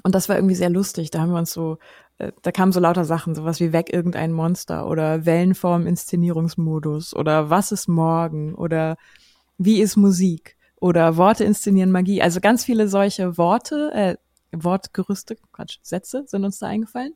Und 0.02 0.14
das 0.14 0.28
war 0.28 0.36
irgendwie 0.36 0.54
sehr 0.54 0.70
lustig. 0.70 1.10
Da 1.10 1.20
haben 1.20 1.32
wir 1.32 1.38
uns 1.38 1.52
so 1.52 1.78
da 2.18 2.52
kamen 2.52 2.72
so 2.72 2.80
lauter 2.80 3.04
Sachen, 3.04 3.34
sowas 3.34 3.60
wie 3.60 3.72
weg 3.72 3.92
irgendein 3.92 4.32
Monster 4.32 4.86
oder 4.86 5.26
Wellenform 5.26 5.86
Inszenierungsmodus 5.86 7.14
oder 7.14 7.50
was 7.50 7.72
ist 7.72 7.88
morgen 7.88 8.54
oder 8.54 8.96
wie 9.58 9.80
ist 9.80 9.96
Musik 9.96 10.56
oder 10.80 11.16
Worte 11.16 11.44
inszenieren 11.44 11.90
Magie. 11.90 12.22
Also 12.22 12.40
ganz 12.40 12.64
viele 12.64 12.88
solche 12.88 13.36
Worte, 13.36 13.90
äh, 13.92 14.16
Wortgerüste, 14.52 15.36
Quatsch, 15.52 15.78
Sätze 15.82 16.24
sind 16.26 16.44
uns 16.44 16.58
da 16.58 16.66
eingefallen. 16.66 17.14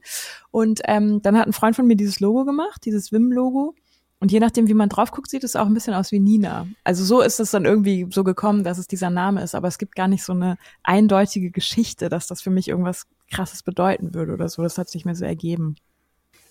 Und 0.51 0.81
ähm, 0.87 1.23
dann 1.23 1.39
hat 1.39 1.47
ein 1.47 1.53
Freund 1.53 1.77
von 1.77 1.87
mir 1.87 1.97
dieses 1.97 2.19
Logo 2.19 2.45
gemacht, 2.45 2.85
dieses 2.85 3.13
Wim-Logo. 3.13 3.75
Und 4.21 4.33
je 4.33 4.41
nachdem, 4.41 4.67
wie 4.67 4.75
man 4.75 4.89
drauf 4.89 5.13
guckt, 5.13 5.31
sieht 5.31 5.45
es 5.45 5.55
auch 5.55 5.67
ein 5.67 5.75
bisschen 5.75 5.95
aus 5.95 6.11
wie 6.11 6.19
Nina. 6.19 6.67
Also 6.83 7.05
so 7.05 7.21
ist 7.21 7.39
es 7.39 7.53
dann 7.53 7.65
irgendwie 7.65 8.09
so 8.11 8.25
gekommen, 8.25 8.65
dass 8.65 8.79
es 8.79 8.89
dieser 8.89 9.11
Name 9.11 9.43
ist. 9.43 9.55
Aber 9.55 9.69
es 9.69 9.79
gibt 9.79 9.95
gar 9.95 10.09
nicht 10.09 10.25
so 10.25 10.33
eine 10.33 10.59
eindeutige 10.83 11.51
Geschichte, 11.53 12.09
dass 12.09 12.27
das 12.27 12.43
für 12.43 12.51
mich 12.51 12.69
irgendwas 12.69 13.07
Krasses 13.31 13.63
bedeuten 13.63 14.15
würde 14.15 14.33
oder 14.33 14.49
so. 14.49 14.63
Das 14.63 14.77
hat 14.77 14.89
sich 14.89 15.05
mir 15.05 15.15
so 15.15 15.25
ergeben. 15.25 15.77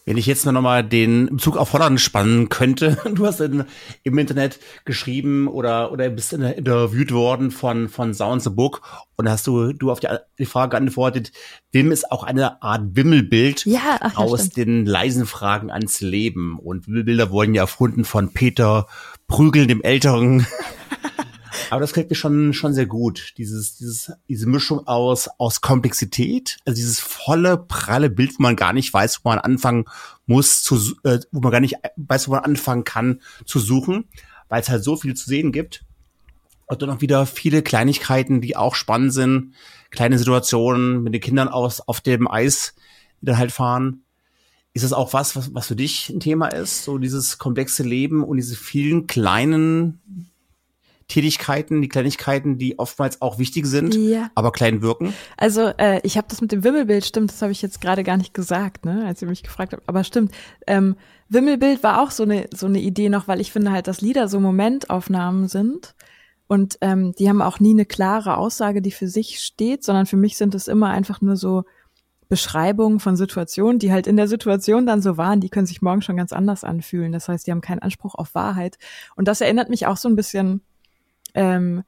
Wenn 0.08 0.16
ich 0.16 0.26
jetzt 0.26 0.46
noch 0.46 0.54
mal 0.62 0.86
den 0.86 1.26
Bezug 1.26 1.58
auf 1.58 1.74
Holland 1.74 2.00
spannen 2.00 2.48
könnte, 2.48 2.98
du 3.14 3.26
hast 3.26 3.42
in, 3.42 3.66
im 4.04 4.18
Internet 4.18 4.58
geschrieben 4.86 5.50
oder 5.50 5.92
oder 5.92 6.10
bist 6.10 6.32
in, 6.32 6.44
interviewt 6.44 7.12
worden 7.12 7.52
von 7.52 7.90
von 7.90 8.14
Sounds 8.14 8.46
the 8.46 8.50
Book 8.50 8.82
und 9.18 9.28
hast 9.28 9.46
du 9.48 9.74
du 9.74 9.92
auf 9.92 10.00
die, 10.00 10.08
die 10.40 10.46
Frage 10.46 10.70
geantwortet, 10.70 11.34
Wim 11.74 11.92
ist 11.92 12.10
auch 12.10 12.24
eine 12.24 12.62
Art 12.62 12.96
Wimmelbild 12.96 13.66
ja, 13.66 13.98
ach, 14.00 14.16
aus 14.16 14.48
den 14.48 14.86
leisen 14.86 15.26
Fragen 15.26 15.72
ans 15.72 16.00
Leben. 16.00 16.58
Und 16.58 16.88
Wimmelbilder 16.88 17.30
wurden 17.30 17.54
ja 17.54 17.64
erfunden 17.64 18.06
von 18.06 18.32
Peter 18.32 18.88
Prügel 19.28 19.68
dem 19.68 19.82
Älteren. 19.82 20.48
Aber 21.70 21.82
das 21.82 21.94
kriegt 21.94 22.10
mir 22.10 22.16
schon, 22.16 22.54
schon 22.54 22.74
sehr 22.74 22.86
gut. 22.86 23.34
Dieses, 23.38 23.78
dieses, 23.78 24.12
diese 24.28 24.48
Mischung 24.48 24.88
aus, 24.88 25.30
aus 25.38 25.62
Komplexität, 25.62 26.58
also 26.66 26.76
dieses 26.76 27.00
volle, 27.00 27.58
pralle 27.58 28.10
Bild, 28.10 28.38
wo 28.38 28.44
man 28.44 28.56
gar 28.56 28.74
nicht 28.74 28.94
weiß, 28.94 29.22
wo 29.24 29.30
man 29.30 29.40
anfangen 29.40 29.86
muss 30.26 30.64
zu, 30.64 30.96
äh, 31.04 31.20
wo 31.32 31.42
man 31.42 31.52
gar 31.52 31.60
nicht 31.60 31.76
weiß, 31.96 32.28
wo 32.28 32.34
man 32.34 32.44
anfangen 32.44 32.84
kann 32.84 33.22
zu 33.46 33.60
suchen, 33.60 34.06
weil 34.50 34.62
es 34.62 34.70
halt 34.70 34.84
so 34.84 34.96
viel 34.96 35.16
zu 35.16 35.26
sehen 35.26 35.52
gibt. 35.52 35.84
Und 36.68 36.82
dann 36.82 36.90
auch 36.90 37.02
wieder 37.02 37.26
viele 37.26 37.62
Kleinigkeiten, 37.62 38.42
die 38.42 38.58
auch 38.58 38.76
spannend 38.76 39.14
sind. 39.14 39.54
Kleine 39.90 40.18
Situationen 40.18 41.02
mit 41.02 41.14
den 41.14 41.22
Kindern 41.22 41.48
aus, 41.48 41.80
auf 41.80 42.02
dem 42.02 42.30
Eis, 42.30 42.76
die 43.22 43.26
dann 43.26 43.38
halt 43.38 43.54
fahren. 43.54 44.02
Ist 44.74 44.84
das 44.84 44.94
auch 44.94 45.14
was, 45.14 45.36
was, 45.36 45.54
was 45.54 45.68
für 45.68 45.78
dich 45.78 46.10
ein 46.10 46.20
Thema 46.20 46.50
ist? 46.50 46.84
So 46.84 46.98
dieses 46.98 47.38
komplexe 47.38 47.84
Leben 47.84 48.24
und 48.24 48.38
diese 48.38 48.56
vielen 48.56 49.08
kleinen 49.08 50.02
Tätigkeiten, 51.08 51.82
die 51.82 51.88
Kleinigkeiten, 51.88 52.58
die 52.58 52.80
oftmals 52.80 53.22
auch 53.22 53.40
wichtig 53.40 53.66
sind, 53.66 53.96
ja. 53.96 54.30
aber 54.36 54.52
klein 54.52 54.82
wirken? 54.82 55.14
Also 55.38 55.72
äh, 55.78 56.02
ich 56.04 56.18
habe 56.18 56.28
das 56.30 56.42
mit 56.42 56.52
dem 56.52 56.64
Wimmelbild, 56.64 57.06
stimmt, 57.06 57.32
das 57.32 57.42
habe 57.42 57.52
ich 57.52 57.62
jetzt 57.62 57.80
gerade 57.80 58.04
gar 58.04 58.18
nicht 58.18 58.34
gesagt, 58.34 58.86
ne, 58.86 59.06
als 59.06 59.22
ihr 59.22 59.28
mich 59.28 59.44
gefragt 59.44 59.74
habt, 59.74 59.88
aber 59.88 60.04
stimmt. 60.04 60.34
Ähm, 60.68 60.96
Wimmelbild 61.30 61.82
war 61.84 62.02
auch 62.02 62.12
so 62.12 62.24
eine 62.24 62.48
so 62.54 62.66
eine 62.66 62.80
Idee 62.80 63.10
noch, 63.10 63.28
weil 63.28 63.40
ich 63.40 63.52
finde 63.52 63.72
halt, 63.72 63.88
dass 63.88 64.02
Lieder 64.02 64.28
so 64.28 64.40
Momentaufnahmen 64.40 65.48
sind 65.48 65.96
und 66.48 66.78
ähm, 66.82 67.14
die 67.14 67.30
haben 67.30 67.42
auch 67.42 67.60
nie 67.60 67.72
eine 67.72 67.86
klare 67.86 68.38
Aussage, 68.38 68.82
die 68.82 68.92
für 68.92 69.08
sich 69.08 69.42
steht, 69.42 69.84
sondern 69.84 70.06
für 70.06 70.18
mich 70.18 70.38
sind 70.38 70.56
es 70.56 70.68
immer 70.68 70.90
einfach 70.90 71.22
nur 71.22 71.36
so 71.36 71.64
Beschreibungen 72.30 73.00
von 73.00 73.16
Situationen, 73.16 73.80
die 73.80 73.92
halt 73.92 74.08
in 74.08 74.18
der 74.18 74.28
Situation 74.28 74.86
dann 74.86 75.02
so 75.02 75.18
waren, 75.18 75.40
die 75.40 75.50
können 75.50 75.66
sich 75.66 75.82
morgen 75.82 76.02
schon 76.02 76.18
ganz 76.18 76.34
anders 76.34 76.64
anfühlen. 76.64 77.12
Das 77.12 77.30
heißt, 77.30 77.48
die 77.48 77.52
haben 77.52 77.62
keinen 77.62 77.80
Anspruch 77.80 78.16
auf 78.16 78.36
Wahrheit. 78.36 78.78
Und 79.16 79.28
das 79.28 79.42
erinnert 79.42 79.70
mich 79.70 79.88
auch 79.88 79.98
so 79.98 80.10
ein 80.10 80.16
bisschen, 80.16 80.62
ähm, 81.38 81.84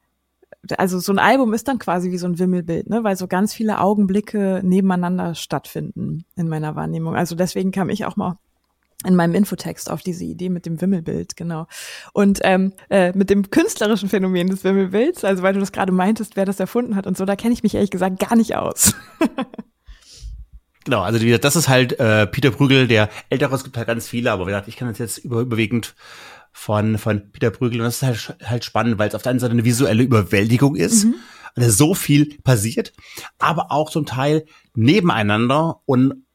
also 0.78 1.00
so 1.00 1.12
ein 1.12 1.20
Album 1.20 1.54
ist 1.54 1.68
dann 1.68 1.80
quasi 1.80 2.12
wie 2.12 2.18
so 2.18 2.28
ein 2.28 2.40
Wimmelbild, 2.40 2.90
ne? 2.90 3.04
weil 3.04 3.16
so 3.16 3.28
ganz 3.28 3.54
viele 3.54 3.80
Augenblicke 3.80 4.62
nebeneinander 4.64 5.36
stattfinden 5.36 6.26
in 6.36 6.48
meiner 6.48 6.76
Wahrnehmung. 6.76 7.16
Also 7.16 7.36
deswegen 7.36 7.72
kam 7.72 7.90
ich 7.90 8.06
auch 8.06 8.16
mal 8.16 8.38
in 9.06 9.16
meinem 9.16 9.34
Infotext 9.34 9.90
auf 9.90 10.02
diese 10.02 10.26
Idee 10.26 10.50
mit 10.50 10.66
dem 10.66 10.82
Wimmelbild, 10.82 11.38
genau. 11.38 11.68
Und 12.12 12.40
ähm, 12.44 12.74
äh, 12.90 13.14
mit 13.18 13.30
dem 13.30 13.50
künstlerischen 13.50 14.10
Phänomen 14.10 14.50
des 14.50 14.66
Wimmelbilds, 14.66 15.24
also 15.24 15.42
weil 15.42 15.54
du 15.54 15.62
das 15.62 15.72
gerade 15.72 15.94
meintest, 15.94 16.36
wer 16.36 16.46
das 16.46 16.60
erfunden 16.60 16.98
hat 16.98 17.08
und 17.08 17.18
so, 17.18 17.24
da 17.24 17.38
kenne 17.38 17.54
ich 17.54 17.64
mich 17.64 17.76
ehrlich 17.76 17.92
gesagt 17.92 18.20
gar 18.20 18.36
nicht 18.36 18.58
aus. 18.58 18.96
genau, 20.84 21.02
also 21.02 21.38
das 21.38 21.56
ist 21.56 21.70
halt 21.70 21.98
äh, 21.98 22.28
Peter 22.28 22.52
Prügel, 22.52 22.90
der 22.90 23.10
ältere, 23.30 23.56
es 23.56 23.64
gibt 23.64 23.78
halt 23.78 23.88
ganz 23.88 24.06
viele, 24.06 24.34
aber 24.34 24.46
wie 24.46 24.52
gesagt, 24.52 24.68
ich 24.68 24.76
kann 24.76 24.90
das 24.90 24.98
jetzt 24.98 25.20
über, 25.20 25.40
überwiegend 25.40 25.96
von, 26.52 26.98
von 26.98 27.32
Peter 27.32 27.52
Prügel 27.52 27.80
und 27.80 27.86
das 27.86 27.98
ist 27.98 28.04
halt, 28.04 28.38
halt 28.44 28.66
spannend, 28.66 28.98
weil 28.98 29.10
es 29.10 29.16
auf 29.16 29.22
der 29.22 29.32
einen 29.32 29.40
Seite 29.40 29.54
eine 29.54 29.66
visuelle 29.66 30.04
Überwältigung 30.04 30.76
ist, 30.76 31.06
mhm. 31.06 31.16
also 31.56 31.70
so 31.70 31.94
viel 31.94 32.38
passiert, 32.44 32.94
aber 33.38 33.72
auch 33.72 33.90
zum 33.90 34.06
Teil 34.06 34.46
nebeneinander 34.74 35.82
und 35.86 36.26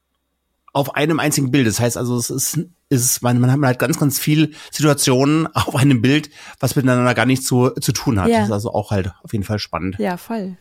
auf 0.75 0.95
einem 0.95 1.19
einzigen 1.21 1.51
Bild. 1.51 1.67
Das 1.67 1.79
heißt 1.79 1.95
also, 1.95 2.17
es 2.17 2.29
ist, 2.29 2.59
ist 2.89 3.21
man, 3.21 3.39
man 3.39 3.49
hat 3.49 3.61
halt 3.61 3.79
ganz, 3.79 3.97
ganz 3.97 4.19
viel 4.19 4.53
Situationen 4.71 5.47
auf 5.53 5.75
einem 5.75 6.01
Bild, 6.01 6.29
was 6.59 6.75
miteinander 6.75 7.13
gar 7.13 7.25
nichts 7.25 7.45
zu, 7.45 7.69
zu 7.69 7.93
tun 7.93 8.19
hat. 8.19 8.27
Ja. 8.27 8.39
Das 8.39 8.47
ist 8.47 8.53
also 8.53 8.73
auch 8.73 8.91
halt 8.91 9.13
auf 9.23 9.31
jeden 9.31 9.45
Fall 9.45 9.59
spannend. 9.59 9.97
Ja, 9.99 10.17
voll. 10.17 10.57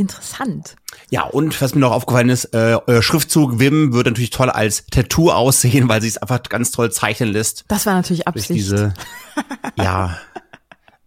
Interessant. 0.00 0.76
Ja, 1.10 1.24
und 1.24 1.60
was 1.60 1.74
mir 1.74 1.82
noch 1.82 1.92
aufgefallen 1.92 2.30
ist, 2.30 2.54
äh, 2.54 2.78
euer 2.86 3.02
Schriftzug 3.02 3.58
Wim 3.58 3.92
würde 3.92 4.10
natürlich 4.10 4.30
toll 4.30 4.48
als 4.48 4.86
Tattoo 4.90 5.30
aussehen, 5.30 5.90
weil 5.90 6.00
sie 6.00 6.08
es 6.08 6.16
einfach 6.16 6.42
ganz 6.44 6.70
toll 6.70 6.90
zeichnen 6.90 7.28
lässt. 7.28 7.66
Das 7.68 7.84
war 7.84 7.92
natürlich 7.92 8.26
Absicht. 8.26 8.48
Durch 8.48 8.58
diese, 8.58 8.94
ja, 9.76 10.18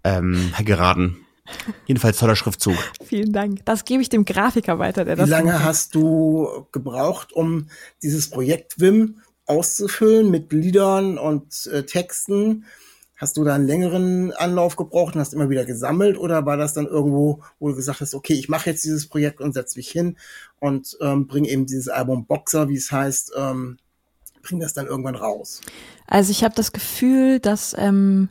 ähm, 0.03 0.53
geraden. 0.59 1.25
Jedenfalls 1.87 2.19
toller 2.19 2.35
Schriftzug. 2.35 2.77
Vielen 3.03 3.33
Dank. 3.33 3.65
Das 3.65 3.83
gebe 3.83 4.03
ich 4.03 4.09
dem 4.09 4.25
Grafiker 4.25 4.77
weiter, 4.77 5.05
der 5.05 5.15
Wie 5.15 5.21
das. 5.21 5.27
Wie 5.27 5.31
lange 5.31 5.53
macht. 5.53 5.63
hast 5.63 5.95
du 5.95 6.67
gebraucht, 6.71 7.33
um 7.33 7.69
dieses 8.03 8.29
Projekt 8.29 8.79
Wim 8.79 9.21
auszufüllen 9.47 10.29
mit 10.29 10.53
Liedern 10.53 11.17
und 11.17 11.65
äh, 11.65 11.83
Texten? 11.83 12.65
Hast 13.23 13.37
du 13.37 13.45
da 13.45 13.55
einen 13.55 13.67
längeren 13.67 14.33
Anlauf 14.33 14.75
gebraucht 14.75 15.15
und 15.15 15.21
hast 15.21 15.33
immer 15.33 15.49
wieder 15.49 15.63
gesammelt 15.63 16.17
oder 16.17 16.45
war 16.45 16.57
das 16.57 16.73
dann 16.73 16.87
irgendwo, 16.87 17.41
wo 17.57 17.69
du 17.69 17.75
gesagt 17.77 18.01
hast, 18.01 18.15
okay, 18.15 18.33
ich 18.33 18.49
mache 18.49 18.69
jetzt 18.69 18.83
dieses 18.83 19.07
Projekt 19.07 19.39
und 19.39 19.53
setze 19.53 19.79
mich 19.79 19.89
hin 19.89 20.17
und 20.59 20.97
ähm, 20.99 21.25
bringe 21.25 21.47
eben 21.47 21.65
dieses 21.65 21.87
Album 21.87 22.25
Boxer, 22.25 22.67
wie 22.67 22.75
es 22.75 22.91
heißt, 22.91 23.31
ähm, 23.37 23.77
bring 24.41 24.59
das 24.59 24.73
dann 24.73 24.87
irgendwann 24.87 25.15
raus? 25.15 25.61
Also 26.05 26.31
ich 26.31 26.43
habe 26.43 26.53
das 26.53 26.73
Gefühl, 26.73 27.39
dass 27.39 27.73
ähm, 27.77 28.27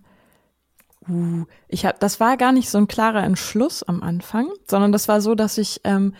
Uh, 1.08 1.46
ich 1.66 1.84
habe, 1.84 1.96
das 1.98 2.20
war 2.20 2.36
gar 2.36 2.52
nicht 2.52 2.70
so 2.70 2.78
ein 2.78 2.86
klarer 2.86 3.24
Entschluss 3.24 3.82
am 3.82 4.04
Anfang, 4.04 4.48
sondern 4.70 4.92
das 4.92 5.08
war 5.08 5.20
so, 5.20 5.34
dass 5.34 5.58
ich 5.58 5.80
ähm, 5.82 6.14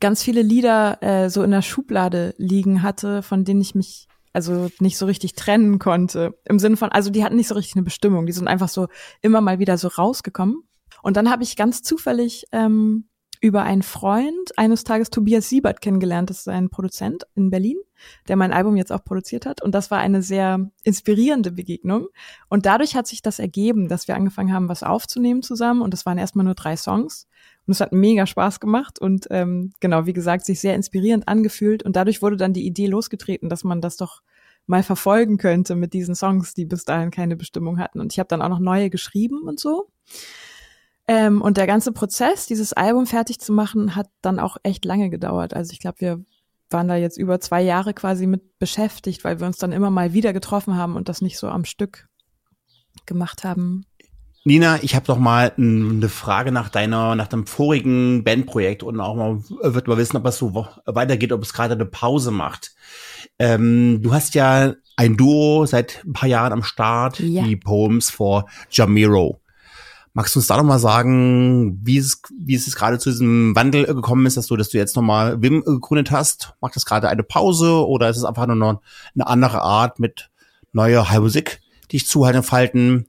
ganz 0.00 0.22
viele 0.22 0.40
Lieder 0.40 1.02
äh, 1.02 1.28
so 1.28 1.42
in 1.42 1.50
der 1.50 1.60
Schublade 1.60 2.34
liegen 2.38 2.82
hatte, 2.82 3.22
von 3.22 3.44
denen 3.44 3.60
ich 3.60 3.74
mich 3.74 4.08
also 4.34 4.68
nicht 4.80 4.98
so 4.98 5.06
richtig 5.06 5.34
trennen 5.34 5.78
konnte. 5.78 6.38
Im 6.44 6.58
Sinne 6.58 6.76
von, 6.76 6.90
also 6.90 7.10
die 7.10 7.24
hatten 7.24 7.36
nicht 7.36 7.48
so 7.48 7.54
richtig 7.54 7.76
eine 7.76 7.84
Bestimmung, 7.84 8.26
die 8.26 8.32
sind 8.32 8.48
einfach 8.48 8.68
so 8.68 8.88
immer 9.22 9.40
mal 9.40 9.58
wieder 9.58 9.78
so 9.78 9.88
rausgekommen. 9.88 10.62
Und 11.02 11.16
dann 11.16 11.30
habe 11.30 11.42
ich 11.42 11.56
ganz 11.56 11.82
zufällig 11.82 12.44
ähm, 12.52 13.08
über 13.40 13.62
einen 13.62 13.82
Freund 13.82 14.56
eines 14.56 14.84
Tages 14.84 15.10
Tobias 15.10 15.48
Siebert 15.48 15.80
kennengelernt. 15.80 16.30
Das 16.30 16.38
ist 16.38 16.48
ein 16.48 16.70
Produzent 16.70 17.24
in 17.34 17.50
Berlin, 17.50 17.76
der 18.26 18.36
mein 18.36 18.52
Album 18.52 18.76
jetzt 18.76 18.90
auch 18.90 19.04
produziert 19.04 19.44
hat. 19.44 19.62
Und 19.62 19.74
das 19.74 19.90
war 19.90 19.98
eine 19.98 20.22
sehr 20.22 20.70
inspirierende 20.82 21.52
Begegnung. 21.52 22.08
Und 22.48 22.64
dadurch 22.64 22.96
hat 22.96 23.06
sich 23.06 23.20
das 23.20 23.38
ergeben, 23.38 23.88
dass 23.88 24.08
wir 24.08 24.16
angefangen 24.16 24.52
haben, 24.52 24.68
was 24.68 24.82
aufzunehmen 24.82 25.42
zusammen. 25.42 25.82
Und 25.82 25.92
das 25.92 26.06
waren 26.06 26.16
erstmal 26.16 26.46
nur 26.46 26.54
drei 26.54 26.76
Songs. 26.76 27.28
Und 27.66 27.72
es 27.72 27.80
hat 27.80 27.92
mega 27.92 28.26
Spaß 28.26 28.60
gemacht 28.60 28.98
und 28.98 29.26
ähm, 29.30 29.72
genau, 29.80 30.06
wie 30.06 30.12
gesagt, 30.12 30.44
sich 30.44 30.60
sehr 30.60 30.74
inspirierend 30.74 31.28
angefühlt. 31.28 31.82
Und 31.82 31.96
dadurch 31.96 32.20
wurde 32.20 32.36
dann 32.36 32.52
die 32.52 32.66
Idee 32.66 32.86
losgetreten, 32.86 33.48
dass 33.48 33.64
man 33.64 33.80
das 33.80 33.96
doch 33.96 34.20
mal 34.66 34.82
verfolgen 34.82 35.38
könnte 35.38 35.74
mit 35.74 35.92
diesen 35.92 36.14
Songs, 36.14 36.54
die 36.54 36.64
bis 36.64 36.84
dahin 36.84 37.10
keine 37.10 37.36
Bestimmung 37.36 37.78
hatten. 37.78 38.00
Und 38.00 38.12
ich 38.12 38.18
habe 38.18 38.28
dann 38.28 38.42
auch 38.42 38.48
noch 38.48 38.60
neue 38.60 38.90
geschrieben 38.90 39.42
und 39.42 39.60
so. 39.60 39.88
Ähm, 41.06 41.42
und 41.42 41.56
der 41.56 41.66
ganze 41.66 41.92
Prozess, 41.92 42.46
dieses 42.46 42.72
Album 42.72 43.06
fertig 43.06 43.38
zu 43.38 43.52
machen, 43.52 43.94
hat 43.94 44.08
dann 44.22 44.38
auch 44.38 44.56
echt 44.62 44.84
lange 44.84 45.10
gedauert. 45.10 45.54
Also 45.54 45.72
ich 45.72 45.80
glaube, 45.80 46.00
wir 46.00 46.24
waren 46.70 46.88
da 46.88 46.96
jetzt 46.96 47.18
über 47.18 47.40
zwei 47.40 47.62
Jahre 47.62 47.92
quasi 47.92 48.26
mit 48.26 48.58
beschäftigt, 48.58 49.22
weil 49.24 49.38
wir 49.38 49.46
uns 49.46 49.58
dann 49.58 49.72
immer 49.72 49.90
mal 49.90 50.12
wieder 50.14 50.32
getroffen 50.32 50.76
haben 50.76 50.96
und 50.96 51.08
das 51.08 51.20
nicht 51.20 51.38
so 51.38 51.48
am 51.48 51.64
Stück 51.64 52.08
gemacht 53.06 53.44
haben. 53.44 53.84
Nina, 54.46 54.82
ich 54.82 54.94
habe 54.94 55.06
doch 55.06 55.18
mal 55.18 55.52
eine 55.56 56.10
Frage 56.10 56.52
nach 56.52 56.68
deiner, 56.68 57.14
nach 57.14 57.28
deinem 57.28 57.46
vorigen 57.46 58.24
Bandprojekt 58.24 58.82
und 58.82 59.00
auch 59.00 59.16
mal 59.16 59.42
wird 59.62 59.88
mal 59.88 59.96
wissen, 59.96 60.18
ob 60.18 60.26
es 60.26 60.36
so 60.36 60.54
weitergeht, 60.84 61.32
ob 61.32 61.42
es 61.42 61.54
gerade 61.54 61.72
eine 61.72 61.86
Pause 61.86 62.30
macht. 62.30 62.74
Ähm, 63.38 64.02
du 64.02 64.12
hast 64.12 64.34
ja 64.34 64.74
ein 64.96 65.16
Duo 65.16 65.64
seit 65.64 66.04
ein 66.04 66.12
paar 66.12 66.28
Jahren 66.28 66.52
am 66.52 66.62
Start, 66.62 67.20
ja. 67.20 67.42
die 67.42 67.56
Poems 67.56 68.10
for 68.10 68.46
Jamiro. 68.70 69.40
Magst 70.12 70.34
du 70.34 70.40
uns 70.40 70.46
da 70.46 70.58
nochmal 70.58 70.78
sagen, 70.78 71.80
wie 71.82 71.96
es, 71.96 72.20
wie 72.38 72.54
es 72.54 72.76
gerade 72.76 72.98
zu 72.98 73.10
diesem 73.10 73.56
Wandel 73.56 73.86
gekommen 73.86 74.26
ist, 74.26 74.36
dass 74.36 74.46
du, 74.46 74.56
dass 74.56 74.68
du 74.68 74.76
jetzt 74.76 74.94
nochmal 74.94 75.40
Wim 75.40 75.64
gegründet 75.64 76.10
hast? 76.10 76.52
Macht 76.60 76.76
das 76.76 76.84
gerade 76.84 77.08
eine 77.08 77.22
Pause 77.22 77.84
oder 77.86 78.10
ist 78.10 78.18
es 78.18 78.24
einfach 78.24 78.46
nur 78.46 78.56
noch 78.56 78.82
eine 79.14 79.26
andere 79.26 79.62
Art 79.62 79.98
mit 79.98 80.30
neuer 80.72 81.08
High 81.08 81.20
Musik, 81.20 81.62
die 81.90 81.96
ich 81.96 82.06
zuhalten 82.06 82.42
falten? 82.42 83.06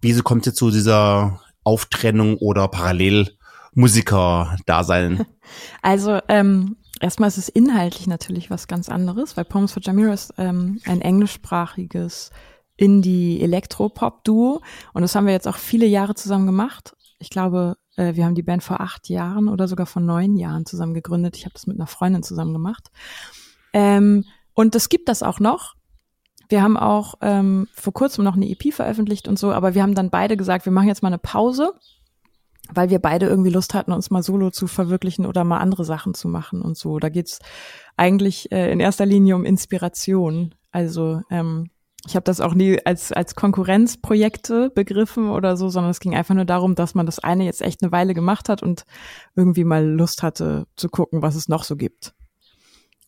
Wie 0.00 0.18
kommt 0.20 0.46
jetzt 0.46 0.56
zu 0.56 0.70
dieser 0.70 1.42
Auftrennung 1.64 2.38
oder 2.38 2.68
Parallelmusiker-Dasein? 2.68 5.26
Also, 5.80 6.18
ähm, 6.26 6.74
erstmal 7.00 7.28
ist 7.28 7.38
es 7.38 7.48
inhaltlich 7.48 8.08
natürlich 8.08 8.50
was 8.50 8.66
ganz 8.66 8.88
anderes, 8.88 9.36
weil 9.36 9.44
Poems 9.44 9.72
for 9.72 9.80
Jamira 9.80 10.12
ist 10.12 10.34
ähm, 10.38 10.80
ein 10.86 11.00
englischsprachiges 11.00 12.32
Indie-Elektropop-Duo. 12.76 14.60
Und 14.92 15.02
das 15.02 15.14
haben 15.14 15.26
wir 15.26 15.32
jetzt 15.32 15.46
auch 15.46 15.56
viele 15.56 15.86
Jahre 15.86 16.16
zusammen 16.16 16.46
gemacht. 16.46 16.96
Ich 17.20 17.30
glaube, 17.30 17.76
äh, 17.96 18.14
wir 18.14 18.24
haben 18.24 18.34
die 18.34 18.42
Band 18.42 18.62
vor 18.62 18.80
acht 18.80 19.08
Jahren 19.08 19.48
oder 19.48 19.68
sogar 19.68 19.86
vor 19.86 20.02
neun 20.02 20.36
Jahren 20.36 20.66
zusammen 20.66 20.94
gegründet. 20.94 21.36
Ich 21.36 21.44
habe 21.44 21.54
das 21.54 21.66
mit 21.66 21.76
einer 21.76 21.86
Freundin 21.86 22.22
zusammen 22.22 22.52
gemacht. 22.52 22.88
Ähm, 23.72 24.24
und 24.54 24.74
es 24.74 24.88
gibt 24.88 25.08
das 25.08 25.22
auch 25.22 25.40
noch. 25.40 25.74
Wir 26.48 26.62
haben 26.62 26.76
auch 26.76 27.14
ähm, 27.22 27.68
vor 27.74 27.92
kurzem 27.92 28.24
noch 28.24 28.36
eine 28.36 28.48
EP 28.48 28.72
veröffentlicht 28.72 29.28
und 29.28 29.38
so, 29.38 29.52
aber 29.52 29.74
wir 29.74 29.82
haben 29.82 29.94
dann 29.94 30.10
beide 30.10 30.36
gesagt, 30.36 30.64
wir 30.64 30.72
machen 30.72 30.88
jetzt 30.88 31.02
mal 31.02 31.08
eine 31.08 31.18
Pause, 31.18 31.72
weil 32.72 32.90
wir 32.90 32.98
beide 32.98 33.26
irgendwie 33.26 33.50
Lust 33.50 33.74
hatten, 33.74 33.92
uns 33.92 34.10
mal 34.10 34.22
solo 34.22 34.50
zu 34.50 34.66
verwirklichen 34.66 35.26
oder 35.26 35.44
mal 35.44 35.58
andere 35.58 35.84
Sachen 35.84 36.14
zu 36.14 36.28
machen 36.28 36.62
und 36.62 36.76
so. 36.76 36.98
Da 36.98 37.08
geht's 37.08 37.40
eigentlich 37.96 38.50
äh, 38.52 38.70
in 38.70 38.80
erster 38.80 39.06
Linie 39.06 39.36
um 39.36 39.44
Inspiration. 39.44 40.54
Also 40.70 41.20
ähm, 41.30 41.70
ich 42.06 42.14
habe 42.14 42.24
das 42.24 42.40
auch 42.40 42.54
nie 42.54 42.78
als, 42.84 43.12
als 43.12 43.34
Konkurrenzprojekte 43.34 44.70
begriffen 44.70 45.30
oder 45.30 45.56
so, 45.56 45.68
sondern 45.68 45.90
es 45.90 46.00
ging 46.00 46.14
einfach 46.14 46.34
nur 46.34 46.44
darum, 46.44 46.74
dass 46.74 46.94
man 46.94 47.06
das 47.06 47.18
eine 47.18 47.44
jetzt 47.44 47.62
echt 47.62 47.82
eine 47.82 47.90
Weile 47.90 48.14
gemacht 48.14 48.48
hat 48.48 48.62
und 48.62 48.84
irgendwie 49.34 49.64
mal 49.64 49.84
Lust 49.84 50.22
hatte 50.22 50.66
zu 50.76 50.88
gucken, 50.88 51.22
was 51.22 51.34
es 51.34 51.48
noch 51.48 51.64
so 51.64 51.76
gibt. 51.76 52.14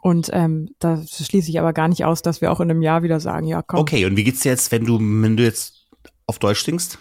Und 0.08 0.30
ähm, 0.32 0.70
da 0.78 1.02
schließe 1.06 1.50
ich 1.50 1.60
aber 1.60 1.74
gar 1.74 1.86
nicht 1.86 2.06
aus, 2.06 2.22
dass 2.22 2.40
wir 2.40 2.50
auch 2.50 2.60
in 2.60 2.70
einem 2.70 2.80
Jahr 2.80 3.02
wieder 3.02 3.20
sagen, 3.20 3.46
ja, 3.46 3.60
komm. 3.60 3.80
Okay, 3.80 4.06
und 4.06 4.16
wie 4.16 4.24
geht's 4.24 4.40
dir 4.40 4.48
jetzt, 4.48 4.72
wenn 4.72 4.86
du, 4.86 4.98
wenn 4.98 5.36
du 5.36 5.42
jetzt 5.42 5.86
auf 6.26 6.38
Deutsch 6.38 6.64
singst? 6.64 6.98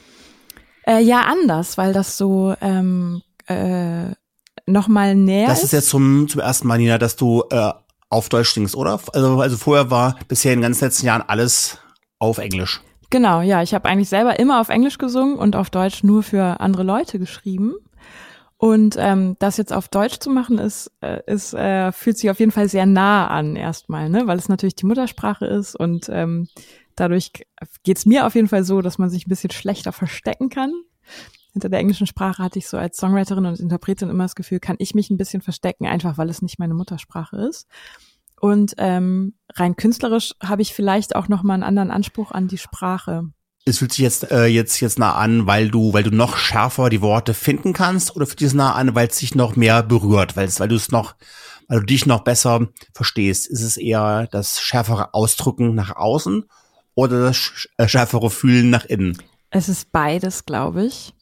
Äh, 0.85 1.01
ja, 1.03 1.21
anders, 1.21 1.77
weil 1.77 1.93
das 1.93 2.17
so 2.17 2.53
ähm, 2.59 3.21
äh, 3.45 4.11
noch 4.65 4.89
mal 4.89 5.15
näher 5.15 5.47
Das 5.47 5.63
ist 5.63 5.71
jetzt 5.71 5.87
zum, 5.87 6.27
zum 6.27 6.41
ersten 6.41 6.67
Mal, 6.67 6.79
Nina, 6.79 6.97
dass 6.97 7.15
du 7.15 7.45
äh, 7.49 7.71
auf 8.09 8.27
Deutsch 8.27 8.53
singst, 8.53 8.75
oder? 8.75 8.99
Also, 9.13 9.39
also 9.39 9.55
vorher 9.55 9.89
war 9.89 10.19
bisher 10.27 10.51
in 10.51 10.59
den 10.59 10.63
ganzen 10.63 10.83
letzten 10.83 11.05
Jahren 11.05 11.21
alles 11.21 11.77
auf 12.19 12.39
Englisch. 12.39 12.81
Genau, 13.09 13.39
ja. 13.39 13.63
Ich 13.63 13.73
habe 13.73 13.87
eigentlich 13.87 14.09
selber 14.09 14.37
immer 14.37 14.59
auf 14.59 14.67
Englisch 14.67 14.97
gesungen 14.97 15.37
und 15.37 15.55
auf 15.55 15.69
Deutsch 15.69 16.03
nur 16.03 16.23
für 16.23 16.59
andere 16.59 16.83
Leute 16.83 17.19
geschrieben. 17.19 17.75
Und 18.57 18.95
ähm, 18.97 19.35
das 19.37 19.57
jetzt 19.57 19.71
auf 19.71 19.87
Deutsch 19.87 20.17
zu 20.17 20.31
machen, 20.31 20.57
ist, 20.57 20.91
äh, 21.01 21.21
ist 21.27 21.53
äh, 21.53 21.91
fühlt 21.91 22.17
sich 22.17 22.31
auf 22.31 22.39
jeden 22.39 22.51
Fall 22.51 22.67
sehr 22.67 22.87
nah 22.87 23.27
an 23.27 23.55
erstmal, 23.55 24.09
ne? 24.09 24.25
weil 24.25 24.39
es 24.39 24.49
natürlich 24.49 24.75
die 24.75 24.87
Muttersprache 24.87 25.45
ist 25.45 25.75
und 25.75 26.09
ähm, 26.09 26.47
dadurch 26.95 27.31
geht's 27.83 28.07
mir 28.07 28.25
auf 28.25 28.33
jeden 28.33 28.47
Fall 28.47 28.63
so, 28.63 28.81
dass 28.81 28.97
man 28.97 29.11
sich 29.11 29.27
ein 29.27 29.29
bisschen 29.29 29.51
schlechter 29.51 29.91
verstecken 29.91 30.49
kann. 30.49 30.73
Hinter 31.53 31.69
der 31.69 31.79
englischen 31.79 32.07
Sprache 32.07 32.43
hatte 32.43 32.57
ich 32.57 32.67
so 32.67 32.77
als 32.77 32.97
Songwriterin 32.97 33.45
und 33.45 33.59
Interpretin 33.59 34.09
immer 34.09 34.25
das 34.25 34.35
Gefühl, 34.35 34.59
kann 34.59 34.75
ich 34.79 34.95
mich 34.95 35.11
ein 35.11 35.17
bisschen 35.17 35.41
verstecken, 35.41 35.85
einfach 35.85 36.17
weil 36.17 36.29
es 36.29 36.41
nicht 36.41 36.57
meine 36.57 36.73
Muttersprache 36.73 37.37
ist. 37.37 37.67
Und 38.39 38.73
ähm, 38.77 39.35
rein 39.53 39.75
künstlerisch 39.75 40.33
habe 40.43 40.61
ich 40.63 40.73
vielleicht 40.73 41.15
auch 41.15 41.27
noch 41.27 41.43
mal 41.43 41.55
einen 41.55 41.63
anderen 41.63 41.91
Anspruch 41.91 42.31
an 42.31 42.47
die 42.47 42.59
Sprache 42.59 43.31
es 43.67 43.79
fühlt 43.79 43.93
sich 43.93 44.03
jetzt 44.03 44.31
äh, 44.31 44.45
jetzt 44.45 44.79
jetzt 44.79 44.99
nah 44.99 45.15
an, 45.15 45.47
weil 45.47 45.69
du 45.69 45.93
weil 45.93 46.03
du 46.03 46.11
noch 46.11 46.37
schärfer 46.37 46.89
die 46.89 47.01
Worte 47.01 47.33
finden 47.33 47.73
kannst 47.73 48.15
oder 48.15 48.25
fühlt 48.25 48.39
sich 48.39 48.53
nah 48.53 48.73
an, 48.73 48.95
weil 48.95 49.07
es 49.07 49.17
dich 49.17 49.35
noch 49.35 49.55
mehr 49.55 49.83
berührt, 49.83 50.35
weil 50.35 50.47
es 50.47 50.59
weil 50.59 50.69
du 50.69 50.75
es 50.75 50.91
noch 50.91 51.15
weil 51.67 51.81
du 51.81 51.85
dich 51.85 52.05
noch 52.05 52.21
besser 52.21 52.67
verstehst. 52.93 53.47
Ist 53.47 53.61
es 53.61 53.77
eher 53.77 54.27
das 54.31 54.61
schärfere 54.61 55.13
Ausdrücken 55.13 55.75
nach 55.75 55.95
außen 55.95 56.45
oder 56.95 57.21
das 57.21 57.67
äh, 57.77 57.87
schärfere 57.87 58.29
Fühlen 58.29 58.69
nach 58.69 58.85
innen? 58.85 59.17
Es 59.49 59.69
ist 59.69 59.91
beides, 59.91 60.45
glaube 60.45 60.85
ich. 60.85 61.13